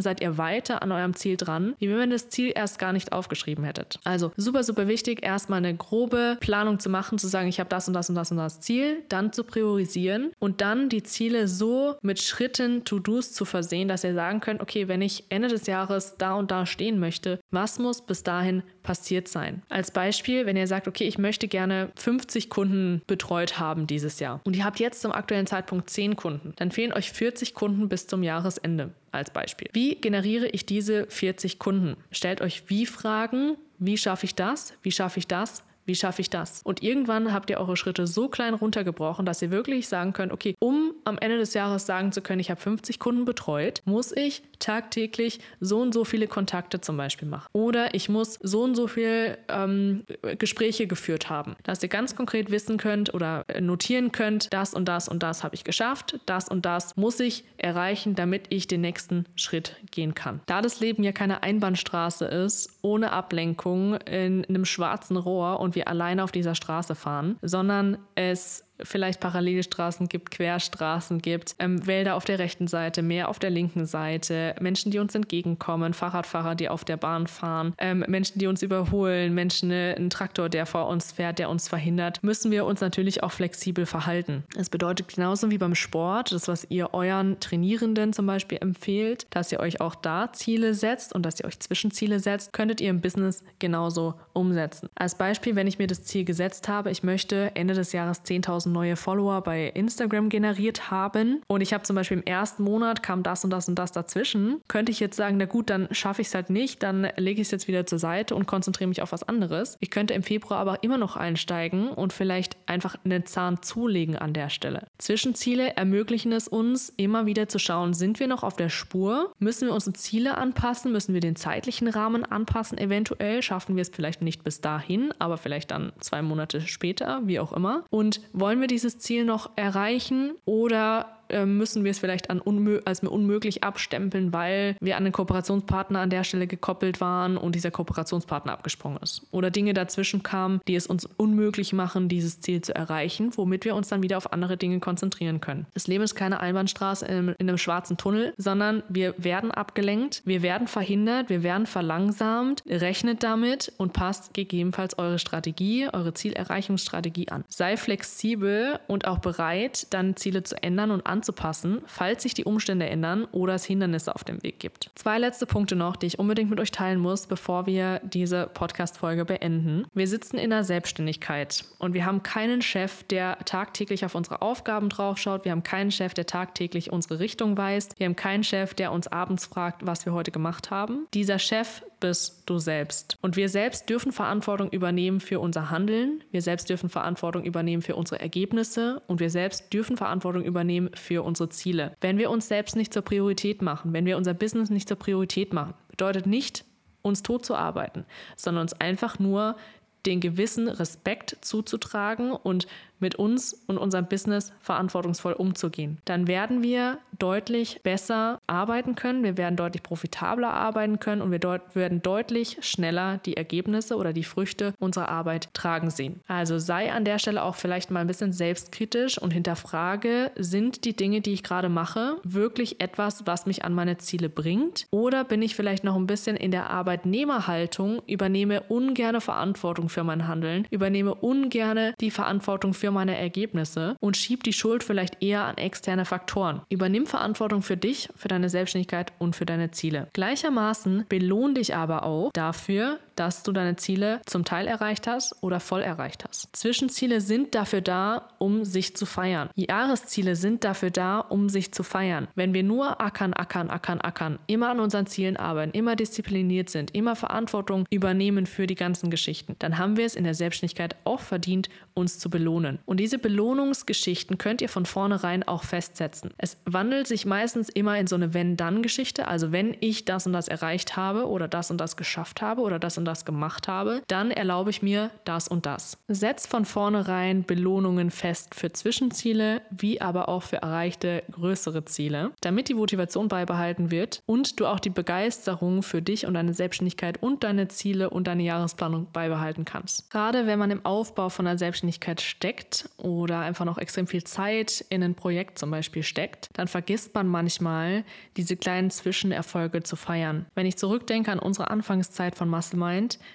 seid 0.00 0.20
ihr 0.20 0.38
weiter 0.38 0.82
an 0.82 0.92
eurem 0.92 1.14
Ziel 1.14 1.36
dran, 1.36 1.74
wie 1.78 1.88
wenn 1.88 2.10
ihr 2.10 2.16
das 2.16 2.28
Ziel 2.28 2.52
erst 2.54 2.78
gar 2.78 2.92
nicht 2.92 3.12
aufgeschrieben 3.12 3.64
hättet. 3.64 3.98
Also 4.04 4.32
super, 4.36 4.64
super 4.64 4.88
wichtig, 4.88 5.22
erstmal 5.22 5.58
eine 5.58 5.74
grobe 5.74 6.36
Planung 6.40 6.78
zu 6.78 6.90
machen, 6.90 7.18
zu 7.18 7.28
sagen, 7.28 7.48
ich 7.48 7.60
habe 7.60 7.68
das 7.68 7.88
und 7.88 7.94
das 7.94 8.08
und 8.08 8.16
das 8.16 8.30
und 8.30 8.36
das 8.36 8.60
Ziel, 8.60 9.02
dann 9.08 9.32
zu 9.32 9.44
priorisieren 9.44 10.32
und 10.38 10.60
dann 10.60 10.88
die 10.88 11.02
Ziele 11.02 11.48
so 11.48 11.96
mit 12.02 12.20
Schritten, 12.20 12.84
To-Dos 12.84 13.32
zu 13.32 13.44
versehen, 13.44 13.88
dass 13.88 14.04
ihr 14.04 14.14
sagen 14.14 14.40
könnt, 14.40 14.60
okay, 14.60 14.88
wenn 14.88 15.02
ich 15.02 15.24
Ende 15.28 15.48
des 15.48 15.66
Jahres 15.66 16.16
da 16.18 16.34
und 16.34 16.50
da 16.50 16.66
stehen 16.66 16.98
möchte, 16.98 17.40
was 17.50 17.78
muss 17.78 18.02
bis 18.02 18.22
dahin 18.22 18.62
passiert 18.82 19.28
sein? 19.28 19.62
Als 19.68 19.90
Beispiel, 19.90 20.46
wenn 20.46 20.56
ihr 20.56 20.66
sagt, 20.66 20.88
okay, 20.88 21.04
ich 21.04 21.18
möchte 21.18 21.48
gerne 21.48 21.90
50 21.96 22.50
Kunden 22.50 23.02
betreut 23.06 23.58
haben 23.58 23.86
dieses 23.86 24.20
Jahr 24.20 24.40
und 24.44 24.56
ihr 24.56 24.64
habt 24.64 24.80
jetzt 24.80 25.00
zum 25.00 25.12
aktuellen 25.12 25.46
Zeitpunkt 25.46 25.90
10 25.90 26.16
Kunden, 26.16 26.52
dann 26.56 26.70
fehlen 26.70 26.92
euch 26.92 27.12
40 27.12 27.54
Kunden 27.54 27.88
bis 27.88 28.06
zum 28.06 28.22
Jahresende 28.22 28.90
als 29.10 29.30
Beispiel. 29.30 29.68
Wie 29.72 29.96
generiere 29.96 30.48
ich 30.48 30.66
diese 30.66 31.06
40 31.08 31.58
Kunden? 31.58 31.96
Stellt 32.10 32.40
euch 32.40 32.64
wie 32.68 32.86
Fragen, 32.86 33.56
wie 33.78 33.96
schaffe 33.96 34.26
ich 34.26 34.34
das? 34.34 34.74
Wie 34.82 34.92
schaffe 34.92 35.18
ich 35.18 35.26
das? 35.26 35.64
Wie 35.84 35.94
schaffe 35.94 36.20
ich 36.22 36.30
das? 36.30 36.62
Und 36.64 36.82
irgendwann 36.82 37.32
habt 37.32 37.50
ihr 37.50 37.58
eure 37.58 37.76
Schritte 37.76 38.06
so 38.06 38.28
klein 38.28 38.54
runtergebrochen, 38.54 39.26
dass 39.26 39.42
ihr 39.42 39.50
wirklich 39.50 39.88
sagen 39.88 40.12
könnt, 40.12 40.32
okay, 40.32 40.54
um 40.58 40.92
am 41.04 41.18
Ende 41.18 41.38
des 41.38 41.54
Jahres 41.54 41.86
sagen 41.86 42.12
zu 42.12 42.22
können, 42.22 42.40
ich 42.40 42.50
habe 42.50 42.60
50 42.60 42.98
Kunden 42.98 43.24
betreut, 43.24 43.82
muss 43.84 44.12
ich 44.12 44.42
tagtäglich 44.58 45.40
so 45.60 45.80
und 45.80 45.92
so 45.92 46.04
viele 46.04 46.28
Kontakte 46.28 46.80
zum 46.80 46.96
Beispiel 46.96 47.28
machen. 47.28 47.48
Oder 47.52 47.94
ich 47.94 48.08
muss 48.08 48.38
so 48.42 48.62
und 48.62 48.74
so 48.74 48.86
viele 48.86 49.38
ähm, 49.48 50.04
Gespräche 50.38 50.86
geführt 50.86 51.28
haben, 51.28 51.56
dass 51.64 51.82
ihr 51.82 51.88
ganz 51.88 52.14
konkret 52.14 52.50
wissen 52.50 52.76
könnt 52.76 53.12
oder 53.12 53.44
notieren 53.60 54.12
könnt, 54.12 54.52
das 54.52 54.74
und 54.74 54.86
das 54.86 55.08
und 55.08 55.22
das 55.22 55.42
habe 55.42 55.54
ich 55.54 55.64
geschafft, 55.64 56.20
das 56.26 56.48
und 56.48 56.64
das 56.64 56.96
muss 56.96 57.18
ich 57.20 57.44
erreichen, 57.58 58.14
damit 58.14 58.46
ich 58.50 58.66
den 58.68 58.82
nächsten 58.82 59.24
Schritt 59.34 59.76
gehen 59.90 60.14
kann. 60.14 60.40
Da 60.46 60.62
das 60.62 60.80
Leben 60.80 61.02
ja 61.02 61.12
keine 61.12 61.42
Einbahnstraße 61.42 62.26
ist, 62.26 62.78
ohne 62.82 63.12
Ablenkung 63.12 63.96
in 63.96 64.44
einem 64.44 64.64
schwarzen 64.64 65.16
Rohr 65.16 65.60
und 65.60 65.71
wir 65.74 65.88
alleine 65.88 66.24
auf 66.24 66.32
dieser 66.32 66.54
Straße 66.54 66.94
fahren, 66.94 67.38
sondern 67.42 67.98
es 68.14 68.64
vielleicht 68.80 69.20
Parallelstraßen 69.20 70.08
gibt, 70.08 70.30
Querstraßen 70.30 71.20
gibt, 71.20 71.54
ähm, 71.58 71.86
Wälder 71.86 72.16
auf 72.16 72.24
der 72.24 72.38
rechten 72.38 72.66
Seite, 72.66 73.02
Meer 73.02 73.28
auf 73.28 73.38
der 73.38 73.50
linken 73.50 73.86
Seite, 73.86 74.54
Menschen, 74.60 74.90
die 74.90 74.98
uns 74.98 75.14
entgegenkommen, 75.14 75.94
Fahrradfahrer, 75.94 76.54
die 76.54 76.68
auf 76.68 76.84
der 76.84 76.96
Bahn 76.96 77.26
fahren, 77.26 77.74
ähm, 77.78 78.04
Menschen, 78.08 78.38
die 78.38 78.46
uns 78.46 78.62
überholen, 78.62 79.34
Menschen, 79.34 79.70
äh, 79.70 79.94
ein 79.94 80.10
Traktor, 80.10 80.48
der 80.48 80.66
vor 80.66 80.88
uns 80.88 81.12
fährt, 81.12 81.38
der 81.38 81.50
uns 81.50 81.68
verhindert, 81.68 82.22
müssen 82.22 82.50
wir 82.50 82.64
uns 82.64 82.80
natürlich 82.80 83.22
auch 83.22 83.32
flexibel 83.32 83.86
verhalten. 83.86 84.44
Es 84.56 84.70
bedeutet 84.70 85.08
genauso 85.14 85.50
wie 85.50 85.58
beim 85.58 85.74
Sport, 85.74 86.32
das, 86.32 86.48
was 86.48 86.66
ihr 86.70 86.94
euren 86.94 87.40
Trainierenden 87.40 88.12
zum 88.12 88.26
Beispiel 88.26 88.58
empfehlt, 88.60 89.26
dass 89.30 89.52
ihr 89.52 89.60
euch 89.60 89.80
auch 89.80 89.94
da 89.94 90.32
Ziele 90.32 90.74
setzt 90.74 91.14
und 91.14 91.24
dass 91.24 91.40
ihr 91.40 91.46
euch 91.46 91.60
Zwischenziele 91.60 92.20
setzt, 92.20 92.52
könntet 92.52 92.80
ihr 92.80 92.90
im 92.90 93.00
Business 93.00 93.44
genauso 93.58 94.14
umsetzen. 94.32 94.88
Als 94.94 95.16
Beispiel, 95.16 95.56
wenn 95.56 95.66
ich 95.66 95.78
mir 95.78 95.86
das 95.86 96.02
Ziel 96.02 96.24
gesetzt 96.24 96.68
habe, 96.68 96.90
ich 96.90 97.02
möchte 97.02 97.52
Ende 97.54 97.74
des 97.74 97.92
Jahres 97.92 98.22
10.000 98.24 98.61
neue 98.66 98.96
Follower 98.96 99.40
bei 99.42 99.68
Instagram 99.68 100.28
generiert 100.28 100.90
haben 100.90 101.42
und 101.46 101.60
ich 101.60 101.72
habe 101.72 101.84
zum 101.84 101.96
Beispiel 101.96 102.18
im 102.18 102.24
ersten 102.24 102.62
Monat 102.62 103.02
kam 103.02 103.22
das 103.22 103.44
und 103.44 103.50
das 103.50 103.68
und 103.68 103.76
das 103.78 103.92
dazwischen, 103.92 104.60
könnte 104.68 104.92
ich 104.92 105.00
jetzt 105.00 105.16
sagen, 105.16 105.36
na 105.38 105.46
gut, 105.46 105.70
dann 105.70 105.88
schaffe 105.90 106.22
ich 106.22 106.28
es 106.28 106.34
halt 106.34 106.50
nicht, 106.50 106.82
dann 106.82 107.08
lege 107.16 107.40
ich 107.40 107.48
es 107.48 107.50
jetzt 107.50 107.68
wieder 107.68 107.86
zur 107.86 107.98
Seite 107.98 108.34
und 108.34 108.46
konzentriere 108.46 108.88
mich 108.88 109.02
auf 109.02 109.12
was 109.12 109.22
anderes. 109.22 109.76
Ich 109.80 109.90
könnte 109.90 110.14
im 110.14 110.22
Februar 110.22 110.60
aber 110.60 110.82
immer 110.82 110.98
noch 110.98 111.16
einsteigen 111.16 111.88
und 111.88 112.12
vielleicht 112.12 112.56
einfach 112.66 112.96
einen 113.04 113.26
Zahn 113.26 113.62
zulegen 113.62 114.16
an 114.16 114.32
der 114.32 114.48
Stelle. 114.48 114.86
Zwischenziele 114.98 115.76
ermöglichen 115.76 116.32
es 116.32 116.48
uns, 116.48 116.92
immer 116.96 117.26
wieder 117.26 117.48
zu 117.48 117.58
schauen, 117.58 117.94
sind 117.94 118.20
wir 118.20 118.26
noch 118.26 118.42
auf 118.42 118.56
der 118.56 118.68
Spur? 118.68 119.32
Müssen 119.38 119.68
wir 119.68 119.74
unsere 119.74 119.94
Ziele 119.94 120.36
anpassen? 120.36 120.92
Müssen 120.92 121.14
wir 121.14 121.20
den 121.20 121.36
zeitlichen 121.36 121.88
Rahmen 121.88 122.24
anpassen? 122.24 122.78
Eventuell 122.78 123.42
schaffen 123.42 123.76
wir 123.76 123.82
es 123.82 123.90
vielleicht 123.90 124.22
nicht 124.22 124.44
bis 124.44 124.60
dahin, 124.60 125.12
aber 125.18 125.38
vielleicht 125.38 125.70
dann 125.70 125.92
zwei 126.00 126.22
Monate 126.22 126.60
später, 126.60 127.22
wie 127.24 127.40
auch 127.40 127.52
immer. 127.52 127.84
Und 127.90 128.20
wollen 128.32 128.51
wir 128.60 128.60
wir 128.60 128.68
dieses 128.68 128.98
Ziel 128.98 129.24
noch 129.24 129.50
erreichen 129.56 130.34
oder 130.44 131.21
äh, 131.32 131.46
müssen 131.46 131.84
wir 131.84 131.90
es 131.90 131.98
vielleicht 131.98 132.30
als 132.30 133.00
unmöglich 133.02 133.64
abstempeln, 133.64 134.32
weil 134.32 134.76
wir 134.80 134.96
an 134.96 135.04
den 135.04 135.12
Kooperationspartner 135.12 136.00
an 136.00 136.10
der 136.10 136.24
Stelle 136.24 136.46
gekoppelt 136.46 137.00
waren 137.00 137.36
und 137.36 137.54
dieser 137.54 137.70
Kooperationspartner 137.70 138.52
abgesprungen 138.52 138.98
ist. 139.02 139.22
Oder 139.30 139.50
Dinge 139.50 139.74
dazwischen 139.74 140.22
kamen, 140.22 140.60
die 140.68 140.74
es 140.74 140.86
uns 140.86 141.06
unmöglich 141.16 141.72
machen, 141.72 142.08
dieses 142.08 142.40
Ziel 142.40 142.60
zu 142.62 142.74
erreichen, 142.74 143.30
womit 143.36 143.64
wir 143.64 143.74
uns 143.74 143.88
dann 143.88 144.02
wieder 144.02 144.16
auf 144.16 144.32
andere 144.32 144.56
Dinge 144.56 144.80
konzentrieren 144.80 145.40
können. 145.40 145.66
Das 145.74 145.86
Leben 145.86 146.04
ist 146.04 146.14
keine 146.14 146.40
Einbahnstraße 146.40 147.06
in, 147.06 147.28
in 147.38 147.48
einem 147.48 147.58
schwarzen 147.58 147.96
Tunnel, 147.96 148.34
sondern 148.36 148.82
wir 148.88 149.14
werden 149.18 149.50
abgelenkt, 149.50 150.22
wir 150.24 150.42
werden 150.42 150.66
verhindert, 150.66 151.28
wir 151.28 151.42
werden 151.42 151.66
verlangsamt. 151.66 152.62
Rechnet 152.68 153.22
damit 153.22 153.72
und 153.78 153.92
passt 153.92 154.34
gegebenenfalls 154.34 154.98
eure 154.98 155.18
Strategie, 155.18 155.88
eure 155.92 156.14
Zielerreichungsstrategie 156.14 157.28
an. 157.28 157.44
Sei 157.48 157.76
flexibel 157.76 158.78
und 158.86 159.06
auch 159.06 159.18
bereit, 159.18 159.86
dann 159.90 160.16
Ziele 160.16 160.42
zu 160.42 160.62
ändern 160.62 160.90
und 160.90 161.06
anzupassen 161.06 161.21
anzupassen, 161.22 161.82
falls 161.86 162.24
sich 162.24 162.34
die 162.34 162.44
Umstände 162.44 162.86
ändern 162.86 163.26
oder 163.30 163.54
es 163.54 163.64
Hindernisse 163.64 164.12
auf 164.12 164.24
dem 164.24 164.42
Weg 164.42 164.58
gibt. 164.58 164.90
Zwei 164.96 165.18
letzte 165.18 165.46
Punkte 165.46 165.76
noch, 165.76 165.94
die 165.94 166.06
ich 166.06 166.18
unbedingt 166.18 166.50
mit 166.50 166.58
euch 166.58 166.72
teilen 166.72 166.98
muss, 166.98 167.28
bevor 167.28 167.66
wir 167.66 168.00
diese 168.02 168.48
Podcast-Folge 168.52 169.24
beenden. 169.24 169.86
Wir 169.94 170.08
sitzen 170.08 170.36
in 170.36 170.50
der 170.50 170.64
Selbstständigkeit 170.64 171.64
und 171.78 171.94
wir 171.94 172.06
haben 172.06 172.24
keinen 172.24 172.60
Chef, 172.60 173.04
der 173.04 173.38
tagtäglich 173.44 174.04
auf 174.04 174.16
unsere 174.16 174.42
Aufgaben 174.42 174.88
draufschaut. 174.88 175.44
Wir 175.44 175.52
haben 175.52 175.62
keinen 175.62 175.92
Chef, 175.92 176.12
der 176.12 176.26
tagtäglich 176.26 176.90
unsere 176.90 177.20
Richtung 177.20 177.56
weist. 177.56 177.98
Wir 178.00 178.06
haben 178.06 178.16
keinen 178.16 178.42
Chef, 178.42 178.74
der 178.74 178.90
uns 178.90 179.06
abends 179.06 179.46
fragt, 179.46 179.86
was 179.86 180.04
wir 180.04 180.12
heute 180.12 180.32
gemacht 180.32 180.72
haben. 180.72 181.06
Dieser 181.14 181.38
Chef 181.38 181.82
bist 182.02 182.42
du 182.46 182.58
selbst. 182.58 183.16
Und 183.22 183.36
wir 183.36 183.48
selbst 183.48 183.88
dürfen 183.88 184.12
Verantwortung 184.12 184.68
übernehmen 184.70 185.20
für 185.20 185.40
unser 185.40 185.70
Handeln. 185.70 186.22
Wir 186.32 186.42
selbst 186.42 186.68
dürfen 186.68 186.90
Verantwortung 186.90 187.44
übernehmen 187.44 187.80
für 187.80 187.96
unsere 187.96 188.20
Ergebnisse. 188.20 189.00
Und 189.06 189.20
wir 189.20 189.30
selbst 189.30 189.72
dürfen 189.72 189.96
Verantwortung 189.96 190.42
übernehmen 190.42 190.90
für 190.94 191.22
unsere 191.22 191.48
Ziele. 191.48 191.96
Wenn 192.00 192.18
wir 192.18 192.30
uns 192.30 192.48
selbst 192.48 192.76
nicht 192.76 192.92
zur 192.92 193.02
Priorität 193.02 193.62
machen, 193.62 193.92
wenn 193.92 194.04
wir 194.04 194.16
unser 194.16 194.34
Business 194.34 194.68
nicht 194.68 194.88
zur 194.88 194.98
Priorität 194.98 195.52
machen, 195.52 195.74
bedeutet 195.88 196.26
nicht, 196.26 196.64
uns 197.02 197.22
tot 197.22 197.46
zu 197.46 197.54
arbeiten, 197.54 198.04
sondern 198.36 198.62
uns 198.62 198.74
einfach 198.74 199.18
nur 199.18 199.56
den 200.04 200.20
gewissen 200.20 200.68
Respekt 200.68 201.38
zuzutragen 201.42 202.32
und 202.32 202.66
mit 203.02 203.16
uns 203.16 203.52
und 203.66 203.76
unserem 203.76 204.06
Business 204.06 204.52
verantwortungsvoll 204.60 205.34
umzugehen. 205.34 205.98
Dann 206.04 206.26
werden 206.26 206.62
wir 206.62 206.98
deutlich 207.18 207.80
besser 207.82 208.40
arbeiten 208.46 208.94
können, 208.94 209.22
wir 209.22 209.36
werden 209.36 209.56
deutlich 209.56 209.82
profitabler 209.82 210.52
arbeiten 210.52 210.98
können 210.98 211.20
und 211.20 211.30
wir 211.30 211.38
deut 211.38 211.74
werden 211.74 212.02
deutlich 212.02 212.58
schneller 212.60 213.18
die 213.26 213.36
Ergebnisse 213.36 213.96
oder 213.96 214.12
die 214.12 214.24
Früchte 214.24 214.74
unserer 214.78 215.08
Arbeit 215.08 215.52
tragen 215.52 215.90
sehen. 215.90 216.20
Also 216.28 216.58
sei 216.58 216.92
an 216.92 217.04
der 217.04 217.18
Stelle 217.18 217.42
auch 217.42 217.56
vielleicht 217.56 217.90
mal 217.90 218.00
ein 218.00 218.06
bisschen 218.06 218.32
selbstkritisch 218.32 219.18
und 219.18 219.32
hinterfrage, 219.32 220.30
sind 220.36 220.84
die 220.84 220.96
Dinge, 220.96 221.20
die 221.20 221.32
ich 221.32 221.42
gerade 221.42 221.68
mache, 221.68 222.16
wirklich 222.22 222.80
etwas, 222.80 223.26
was 223.26 223.46
mich 223.46 223.64
an 223.64 223.74
meine 223.74 223.98
Ziele 223.98 224.28
bringt? 224.28 224.86
Oder 224.90 225.24
bin 225.24 225.42
ich 225.42 225.56
vielleicht 225.56 225.84
noch 225.84 225.96
ein 225.96 226.06
bisschen 226.06 226.36
in 226.36 226.50
der 226.50 226.70
Arbeitnehmerhaltung, 226.70 228.02
übernehme 228.06 228.62
ungerne 228.68 229.20
Verantwortung 229.20 229.88
für 229.88 230.04
mein 230.04 230.28
Handeln, 230.28 230.66
übernehme 230.70 231.14
ungerne 231.14 231.94
die 232.00 232.10
Verantwortung 232.10 232.74
für 232.74 232.91
meine 232.92 233.16
Ergebnisse 233.16 233.96
und 234.00 234.16
schiebe 234.16 234.42
die 234.42 234.52
Schuld 234.52 234.84
vielleicht 234.84 235.22
eher 235.22 235.44
an 235.44 235.56
externe 235.56 236.04
Faktoren. 236.04 236.62
Übernimm 236.68 237.06
Verantwortung 237.06 237.62
für 237.62 237.76
dich, 237.76 238.08
für 238.16 238.28
deine 238.28 238.48
Selbstständigkeit 238.48 239.12
und 239.18 239.34
für 239.34 239.46
deine 239.46 239.70
Ziele. 239.70 240.08
Gleichermaßen 240.12 241.06
belohn 241.08 241.54
dich 241.54 241.74
aber 241.74 242.04
auch 242.04 242.30
dafür, 242.32 242.98
dass 243.16 243.42
du 243.42 243.52
deine 243.52 243.76
Ziele 243.76 244.20
zum 244.26 244.44
Teil 244.44 244.66
erreicht 244.66 245.06
hast 245.06 245.42
oder 245.42 245.60
voll 245.60 245.82
erreicht 245.82 246.24
hast. 246.28 246.48
Zwischenziele 246.54 247.20
sind 247.20 247.54
dafür 247.54 247.80
da, 247.80 248.28
um 248.38 248.64
sich 248.64 248.96
zu 248.96 249.06
feiern. 249.06 249.50
Jahresziele 249.54 250.36
sind 250.36 250.64
dafür 250.64 250.90
da, 250.90 251.20
um 251.20 251.48
sich 251.48 251.72
zu 251.72 251.82
feiern. 251.82 252.28
Wenn 252.34 252.54
wir 252.54 252.62
nur 252.62 253.00
ackern, 253.00 253.34
ackern, 253.34 253.70
ackern, 253.70 254.00
ackern, 254.00 254.38
immer 254.46 254.70
an 254.70 254.80
unseren 254.80 255.06
Zielen 255.06 255.36
arbeiten, 255.36 255.76
immer 255.76 255.96
diszipliniert 255.96 256.70
sind, 256.70 256.94
immer 256.94 257.16
Verantwortung 257.16 257.86
übernehmen 257.90 258.46
für 258.46 258.66
die 258.66 258.74
ganzen 258.74 259.10
Geschichten, 259.10 259.56
dann 259.58 259.78
haben 259.78 259.96
wir 259.96 260.06
es 260.06 260.14
in 260.14 260.24
der 260.24 260.34
Selbstständigkeit 260.34 260.96
auch 261.04 261.20
verdient, 261.20 261.68
uns 261.94 262.18
zu 262.18 262.30
belohnen. 262.30 262.78
Und 262.86 263.00
diese 263.00 263.18
Belohnungsgeschichten 263.18 264.38
könnt 264.38 264.62
ihr 264.62 264.68
von 264.68 264.86
vornherein 264.86 265.42
auch 265.42 265.64
festsetzen. 265.64 266.30
Es 266.38 266.56
wandelt 266.64 267.06
sich 267.06 267.26
meistens 267.26 267.68
immer 267.68 267.98
in 267.98 268.06
so 268.06 268.16
eine 268.16 268.34
Wenn-Dann-Geschichte. 268.34 269.28
Also 269.28 269.52
wenn 269.52 269.76
ich 269.80 270.04
das 270.04 270.26
und 270.26 270.32
das 270.32 270.48
erreicht 270.48 270.96
habe 270.96 271.28
oder 271.28 271.48
das 271.48 271.70
und 271.70 271.78
das 271.78 271.96
geschafft 271.96 272.42
habe 272.42 272.62
oder 272.62 272.78
das 272.78 272.98
und 272.98 273.01
das 273.04 273.24
gemacht 273.24 273.68
habe, 273.68 274.02
dann 274.08 274.30
erlaube 274.30 274.70
ich 274.70 274.82
mir 274.82 275.10
das 275.24 275.48
und 275.48 275.66
das. 275.66 275.98
Setz 276.08 276.46
von 276.46 276.64
vornherein 276.64 277.44
Belohnungen 277.44 278.10
fest 278.10 278.54
für 278.54 278.72
Zwischenziele, 278.72 279.62
wie 279.70 280.00
aber 280.00 280.28
auch 280.28 280.42
für 280.42 280.56
erreichte 280.56 281.22
größere 281.30 281.84
Ziele, 281.84 282.32
damit 282.40 282.68
die 282.68 282.74
Motivation 282.74 283.28
beibehalten 283.28 283.90
wird 283.90 284.22
und 284.26 284.60
du 284.60 284.66
auch 284.66 284.80
die 284.80 284.90
Begeisterung 284.90 285.82
für 285.82 286.02
dich 286.02 286.26
und 286.26 286.34
deine 286.34 286.54
Selbstständigkeit 286.54 287.22
und 287.22 287.44
deine 287.44 287.68
Ziele 287.68 288.10
und 288.10 288.26
deine 288.26 288.42
Jahresplanung 288.42 289.08
beibehalten 289.12 289.64
kannst. 289.64 290.10
Gerade 290.10 290.46
wenn 290.46 290.58
man 290.58 290.70
im 290.70 290.84
Aufbau 290.84 291.28
von 291.28 291.46
einer 291.46 291.58
Selbstständigkeit 291.58 292.20
steckt 292.20 292.88
oder 292.96 293.40
einfach 293.40 293.64
noch 293.64 293.78
extrem 293.78 294.06
viel 294.06 294.24
Zeit 294.24 294.84
in 294.88 295.02
ein 295.02 295.14
Projekt 295.14 295.58
zum 295.58 295.70
Beispiel 295.70 296.02
steckt, 296.02 296.48
dann 296.54 296.68
vergisst 296.68 297.14
man 297.14 297.26
manchmal, 297.26 298.04
diese 298.36 298.56
kleinen 298.56 298.90
Zwischenerfolge 298.90 299.82
zu 299.82 299.96
feiern. 299.96 300.46
Wenn 300.54 300.66
ich 300.66 300.76
zurückdenke 300.76 301.30
an 301.30 301.38
unsere 301.38 301.70
Anfangszeit 301.70 302.36
von 302.36 302.48
Muscle 302.48 302.78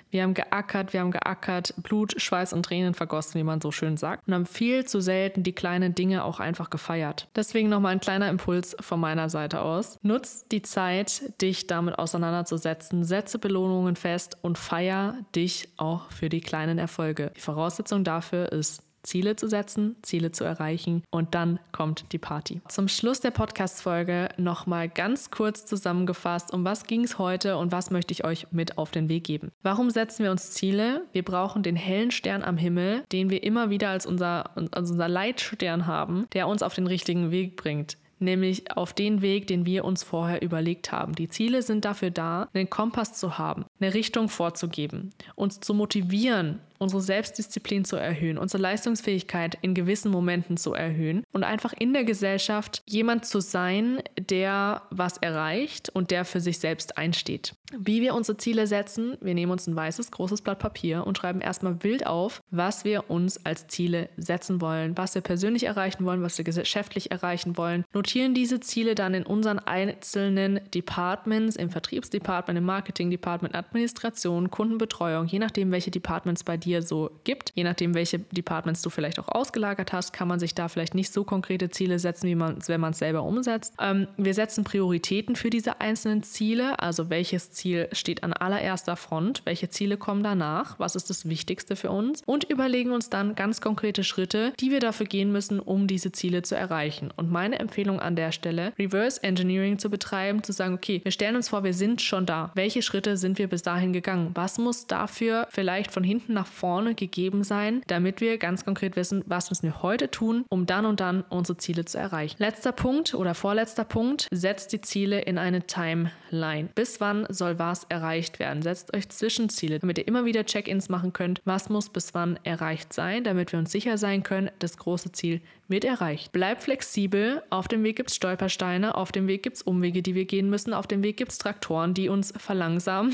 wir 0.09 0.23
haben 0.23 0.33
geackert, 0.33 0.93
wir 0.93 1.01
haben 1.01 1.11
geackert, 1.11 1.73
Blut, 1.77 2.19
Schweiß 2.21 2.53
und 2.53 2.63
Tränen 2.63 2.93
vergossen, 2.93 3.39
wie 3.39 3.43
man 3.43 3.61
so 3.61 3.71
schön 3.71 3.97
sagt, 3.97 4.27
und 4.27 4.33
haben 4.33 4.45
viel 4.45 4.85
zu 4.85 5.01
selten 5.01 5.43
die 5.43 5.53
kleinen 5.53 5.95
Dinge 5.95 6.23
auch 6.23 6.39
einfach 6.39 6.69
gefeiert. 6.69 7.27
Deswegen 7.35 7.69
nochmal 7.69 7.93
ein 7.93 7.99
kleiner 7.99 8.29
Impuls 8.29 8.75
von 8.79 8.99
meiner 8.99 9.29
Seite 9.29 9.61
aus. 9.61 9.99
Nutz 10.01 10.45
die 10.51 10.61
Zeit, 10.61 11.33
dich 11.41 11.67
damit 11.67 11.99
auseinanderzusetzen, 11.99 13.03
setze 13.03 13.39
Belohnungen 13.39 13.95
fest 13.95 14.37
und 14.41 14.57
feier 14.57 15.15
dich 15.35 15.69
auch 15.77 16.11
für 16.11 16.29
die 16.29 16.41
kleinen 16.41 16.77
Erfolge. 16.77 17.31
Die 17.35 17.41
Voraussetzung 17.41 18.03
dafür 18.03 18.51
ist 18.51 18.86
Ziele 19.07 19.35
zu 19.35 19.47
setzen, 19.47 19.95
Ziele 20.01 20.31
zu 20.31 20.43
erreichen 20.43 21.01
und 21.09 21.33
dann 21.33 21.59
kommt 21.71 22.11
die 22.11 22.17
Party. 22.17 22.61
Zum 22.67 22.87
Schluss 22.87 23.21
der 23.21 23.31
Podcast-Folge 23.31 24.29
nochmal 24.37 24.89
ganz 24.89 25.31
kurz 25.31 25.65
zusammengefasst, 25.65 26.53
um 26.53 26.65
was 26.65 26.85
ging 26.85 27.03
es 27.03 27.17
heute 27.17 27.57
und 27.57 27.71
was 27.71 27.89
möchte 27.89 28.11
ich 28.11 28.25
euch 28.25 28.47
mit 28.51 28.77
auf 28.77 28.91
den 28.91 29.09
Weg 29.09 29.23
geben. 29.23 29.51
Warum 29.63 29.89
setzen 29.89 30.23
wir 30.23 30.31
uns 30.31 30.51
Ziele? 30.51 31.05
Wir 31.13 31.23
brauchen 31.23 31.63
den 31.63 31.75
hellen 31.75 32.11
Stern 32.11 32.43
am 32.43 32.57
Himmel, 32.57 33.03
den 33.11 33.29
wir 33.29 33.43
immer 33.43 33.69
wieder 33.69 33.89
als 33.89 34.05
unser, 34.05 34.55
als 34.57 34.91
unser 34.91 35.07
Leitstern 35.07 35.87
haben, 35.87 36.27
der 36.33 36.47
uns 36.47 36.61
auf 36.61 36.75
den 36.75 36.87
richtigen 36.87 37.31
Weg 37.31 37.55
bringt 37.55 37.97
nämlich 38.19 38.75
auf 38.75 38.93
den 38.93 39.21
Weg, 39.21 39.47
den 39.47 39.65
wir 39.65 39.85
uns 39.85 40.03
vorher 40.03 40.41
überlegt 40.41 40.91
haben. 40.91 41.13
Die 41.13 41.27
Ziele 41.27 41.61
sind 41.61 41.85
dafür 41.85 42.11
da, 42.11 42.49
einen 42.53 42.69
Kompass 42.69 43.13
zu 43.13 43.37
haben, 43.37 43.65
eine 43.79 43.93
Richtung 43.93 44.29
vorzugeben, 44.29 45.13
uns 45.35 45.59
zu 45.59 45.73
motivieren, 45.73 46.59
unsere 46.79 47.01
Selbstdisziplin 47.01 47.85
zu 47.85 47.95
erhöhen, 47.95 48.37
unsere 48.37 48.61
Leistungsfähigkeit 48.61 49.57
in 49.61 49.73
gewissen 49.73 50.11
Momenten 50.11 50.57
zu 50.57 50.73
erhöhen 50.73 51.23
und 51.31 51.43
einfach 51.43 51.73
in 51.73 51.93
der 51.93 52.03
Gesellschaft 52.03 52.83
jemand 52.85 53.25
zu 53.25 53.39
sein, 53.39 54.01
der 54.19 54.83
was 54.89 55.17
erreicht 55.17 55.89
und 55.89 56.11
der 56.11 56.25
für 56.25 56.39
sich 56.39 56.59
selbst 56.59 56.97
einsteht. 56.97 57.53
Wie 57.77 58.01
wir 58.01 58.15
unsere 58.15 58.37
Ziele 58.37 58.65
setzen, 58.65 59.17
wir 59.19 59.33
nehmen 59.33 59.51
uns 59.51 59.67
ein 59.67 59.75
weißes, 59.75 60.11
großes 60.11 60.41
Blatt 60.41 60.59
Papier 60.59 61.05
und 61.05 61.17
schreiben 61.17 61.41
erstmal 61.41 61.83
wild 61.83 62.07
auf, 62.07 62.41
was 62.49 62.85
wir 62.85 63.09
uns 63.09 63.45
als 63.45 63.67
Ziele 63.67 64.09
setzen 64.15 64.61
wollen, 64.61 64.97
was 64.97 65.15
wir 65.15 65.21
persönlich 65.21 65.65
erreichen 65.65 66.05
wollen, 66.05 66.21
was 66.21 66.37
wir 66.37 66.45
geschäftlich 66.45 67.11
erreichen 67.11 67.57
wollen, 67.57 67.83
notieren 67.93 68.33
diese 68.33 68.61
Ziele 68.61 68.95
dann 68.95 69.13
in 69.13 69.25
unseren 69.25 69.59
einzelnen 69.59 70.61
Departments, 70.73 71.57
im 71.57 71.69
Vertriebsdepartment, 71.69 72.57
im 72.57 72.65
Marketingdepartment, 72.65 73.53
Administration, 73.67 74.49
Kundenbetreuung, 74.51 75.27
je 75.27 75.39
nachdem, 75.39 75.71
welche 75.71 75.91
Departments 75.91 76.43
bei 76.43 76.57
dir 76.57 76.81
so 76.81 77.11
gibt. 77.23 77.51
Je 77.55 77.63
nachdem, 77.63 77.93
welche 77.93 78.19
Departments 78.19 78.81
du 78.81 78.89
vielleicht 78.89 79.19
auch 79.19 79.27
ausgelagert 79.27 79.93
hast, 79.93 80.13
kann 80.13 80.27
man 80.27 80.39
sich 80.39 80.55
da 80.55 80.67
vielleicht 80.67 80.95
nicht 80.95 81.11
so 81.11 81.23
konkrete 81.23 81.69
Ziele 81.69 81.99
setzen, 81.99 82.27
wie 82.27 82.35
man 82.35 82.57
wenn 82.67 82.81
man 82.81 82.91
es 82.91 82.99
selber 82.99 83.23
umsetzt. 83.23 83.73
Ähm, 83.79 84.07
wir 84.17 84.33
setzen 84.33 84.63
Prioritäten 84.63 85.35
für 85.35 85.49
diese 85.49 85.81
einzelnen 85.81 86.23
Ziele. 86.23 86.79
Also 86.79 87.09
welches 87.09 87.51
Ziel 87.51 87.89
steht 87.91 88.23
an 88.23 88.33
allererster 88.33 88.95
Front? 88.95 89.41
Welche 89.45 89.69
Ziele 89.69 89.97
kommen 89.97 90.23
danach? 90.23 90.79
Was 90.79 90.95
ist 90.95 91.09
das 91.09 91.27
Wichtigste 91.29 91.75
für 91.75 91.91
uns? 91.91 92.21
Und 92.25 92.45
überlegen 92.45 92.91
uns 92.91 93.09
dann 93.09 93.35
ganz 93.35 93.61
konkrete 93.61 94.03
Schritte, 94.03 94.53
die 94.59 94.71
wir 94.71 94.79
dafür 94.79 95.05
gehen 95.05 95.31
müssen, 95.31 95.59
um 95.59 95.87
diese 95.87 96.11
Ziele 96.11 96.41
zu 96.41 96.55
erreichen. 96.55 97.11
Und 97.15 97.31
meine 97.31 97.59
Empfehlung 97.59 97.99
an 97.99 98.15
der 98.15 98.31
Stelle, 98.31 98.73
Reverse 98.77 99.21
Engineering 99.23 99.79
zu 99.79 99.89
betreiben, 99.89 100.43
zu 100.43 100.51
sagen, 100.51 100.73
okay, 100.73 101.01
wir 101.03 101.11
stellen 101.11 101.35
uns 101.35 101.49
vor, 101.49 101.63
wir 101.63 101.73
sind 101.73 102.01
schon 102.01 102.25
da. 102.25 102.51
Welche 102.55 102.81
Schritte 102.81 103.17
sind 103.17 103.37
wir 103.37 103.47
bis 103.47 103.56
dahin 103.61 103.93
gegangen? 103.93 104.31
Was 104.33 104.57
muss 104.57 104.87
dafür 104.87 105.47
vielleicht 105.49 105.91
von 105.91 106.03
hinten 106.03 106.33
nach 106.33 106.47
vorne 106.47 106.95
gegeben 106.95 107.43
sein, 107.43 107.81
damit 107.87 108.21
wir 108.21 108.37
ganz 108.37 108.65
konkret 108.65 108.95
wissen, 108.95 109.23
was 109.25 109.49
müssen 109.49 109.63
wir 109.63 109.81
heute 109.81 110.09
tun, 110.11 110.45
um 110.49 110.65
dann 110.65 110.85
und 110.85 110.99
dann 110.99 111.23
unsere 111.29 111.57
Ziele 111.57 111.85
zu 111.85 111.97
erreichen. 111.97 112.35
Letzter 112.39 112.71
Punkt 112.71 113.13
oder 113.13 113.33
vorletzter 113.33 113.83
Punkt, 113.83 114.27
setzt 114.31 114.73
die 114.73 114.81
Ziele 114.81 115.21
in 115.21 115.37
eine 115.37 115.65
Timeline. 115.67 116.69
Bis 116.75 116.99
wann 116.99 117.25
soll 117.29 117.59
was 117.59 117.85
erreicht 117.85 118.39
werden? 118.39 118.61
Setzt 118.61 118.93
euch 118.95 119.09
Zwischenziele, 119.09 119.79
damit 119.79 119.97
ihr 119.97 120.07
immer 120.07 120.25
wieder 120.25 120.45
Check-ins 120.45 120.89
machen 120.89 121.13
könnt, 121.13 121.41
was 121.45 121.69
muss 121.69 121.89
bis 121.89 122.13
wann 122.13 122.39
erreicht 122.43 122.93
sein, 122.93 123.23
damit 123.23 123.51
wir 123.51 123.59
uns 123.59 123.71
sicher 123.71 123.97
sein 123.97 124.23
können, 124.23 124.51
das 124.59 124.77
große 124.77 125.11
Ziel 125.11 125.41
wird 125.67 125.83
erreicht. 125.83 126.31
Bleib 126.31 126.61
flexibel, 126.61 127.43
auf 127.49 127.67
dem 127.67 127.83
Weg 127.83 127.97
gibt 127.97 128.09
es 128.09 128.15
Stolpersteine, 128.15 128.95
auf 128.95 129.11
dem 129.11 129.27
Weg 129.27 129.43
gibt 129.43 129.57
es 129.57 129.61
Umwege, 129.61 130.01
die 130.01 130.15
wir 130.15 130.25
gehen 130.25 130.49
müssen, 130.49 130.73
auf 130.73 130.87
dem 130.87 131.03
Weg 131.03 131.17
gibt 131.17 131.31
es 131.31 131.37
Traktoren, 131.37 131.93
die 131.93 132.09
uns 132.09 132.33
verlangsamen 132.37 133.13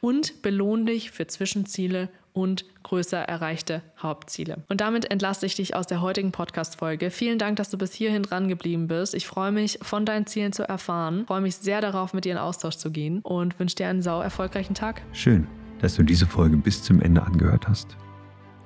und 0.00 0.42
belohn 0.42 0.86
dich 0.86 1.10
für 1.10 1.26
Zwischenziele 1.26 2.08
und 2.32 2.64
größer 2.82 3.18
erreichte 3.18 3.82
Hauptziele. 4.00 4.64
Und 4.68 4.80
damit 4.80 5.10
entlasse 5.10 5.46
ich 5.46 5.54
dich 5.54 5.76
aus 5.76 5.86
der 5.86 6.00
heutigen 6.00 6.32
Podcast-Folge. 6.32 7.10
Vielen 7.10 7.38
Dank, 7.38 7.56
dass 7.56 7.70
du 7.70 7.78
bis 7.78 7.92
hierhin 7.92 8.22
dran 8.22 8.48
geblieben 8.48 8.88
bist. 8.88 9.14
Ich 9.14 9.26
freue 9.26 9.52
mich, 9.52 9.78
von 9.82 10.06
deinen 10.06 10.26
Zielen 10.26 10.52
zu 10.52 10.66
erfahren, 10.66 11.26
freue 11.26 11.42
mich 11.42 11.56
sehr 11.56 11.80
darauf, 11.80 12.14
mit 12.14 12.24
dir 12.24 12.32
in 12.32 12.38
Austausch 12.38 12.76
zu 12.76 12.90
gehen 12.90 13.20
und 13.20 13.60
wünsche 13.60 13.76
dir 13.76 13.88
einen 13.88 14.02
sau 14.02 14.20
erfolgreichen 14.20 14.74
Tag. 14.74 15.02
Schön, 15.12 15.46
dass 15.80 15.94
du 15.96 16.02
diese 16.02 16.26
Folge 16.26 16.56
bis 16.56 16.82
zum 16.82 17.00
Ende 17.00 17.22
angehört 17.22 17.68
hast. 17.68 17.96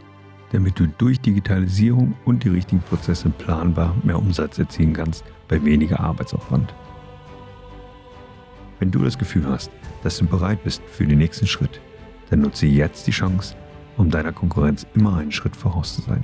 damit 0.52 0.78
du 0.78 0.86
durch 0.86 1.20
Digitalisierung 1.20 2.14
und 2.24 2.44
die 2.44 2.50
richtigen 2.50 2.82
Prozesse 2.82 3.30
planbar 3.30 3.94
mehr 4.04 4.18
Umsatz 4.18 4.58
erzielen 4.58 4.92
kannst 4.92 5.24
bei 5.48 5.62
weniger 5.64 6.00
Arbeitsaufwand. 6.00 6.72
Wenn 8.78 8.90
du 8.90 9.02
das 9.02 9.18
Gefühl 9.18 9.46
hast, 9.48 9.70
dass 10.02 10.18
du 10.18 10.26
bereit 10.26 10.62
bist 10.62 10.82
für 10.84 11.06
den 11.06 11.18
nächsten 11.18 11.46
Schritt, 11.46 11.80
dann 12.30 12.42
nutze 12.42 12.66
jetzt 12.66 13.06
die 13.06 13.12
Chance, 13.12 13.56
um 13.96 14.10
deiner 14.10 14.32
Konkurrenz 14.32 14.86
immer 14.94 15.16
einen 15.16 15.32
Schritt 15.32 15.56
voraus 15.56 15.96
zu 15.96 16.02
sein. 16.02 16.22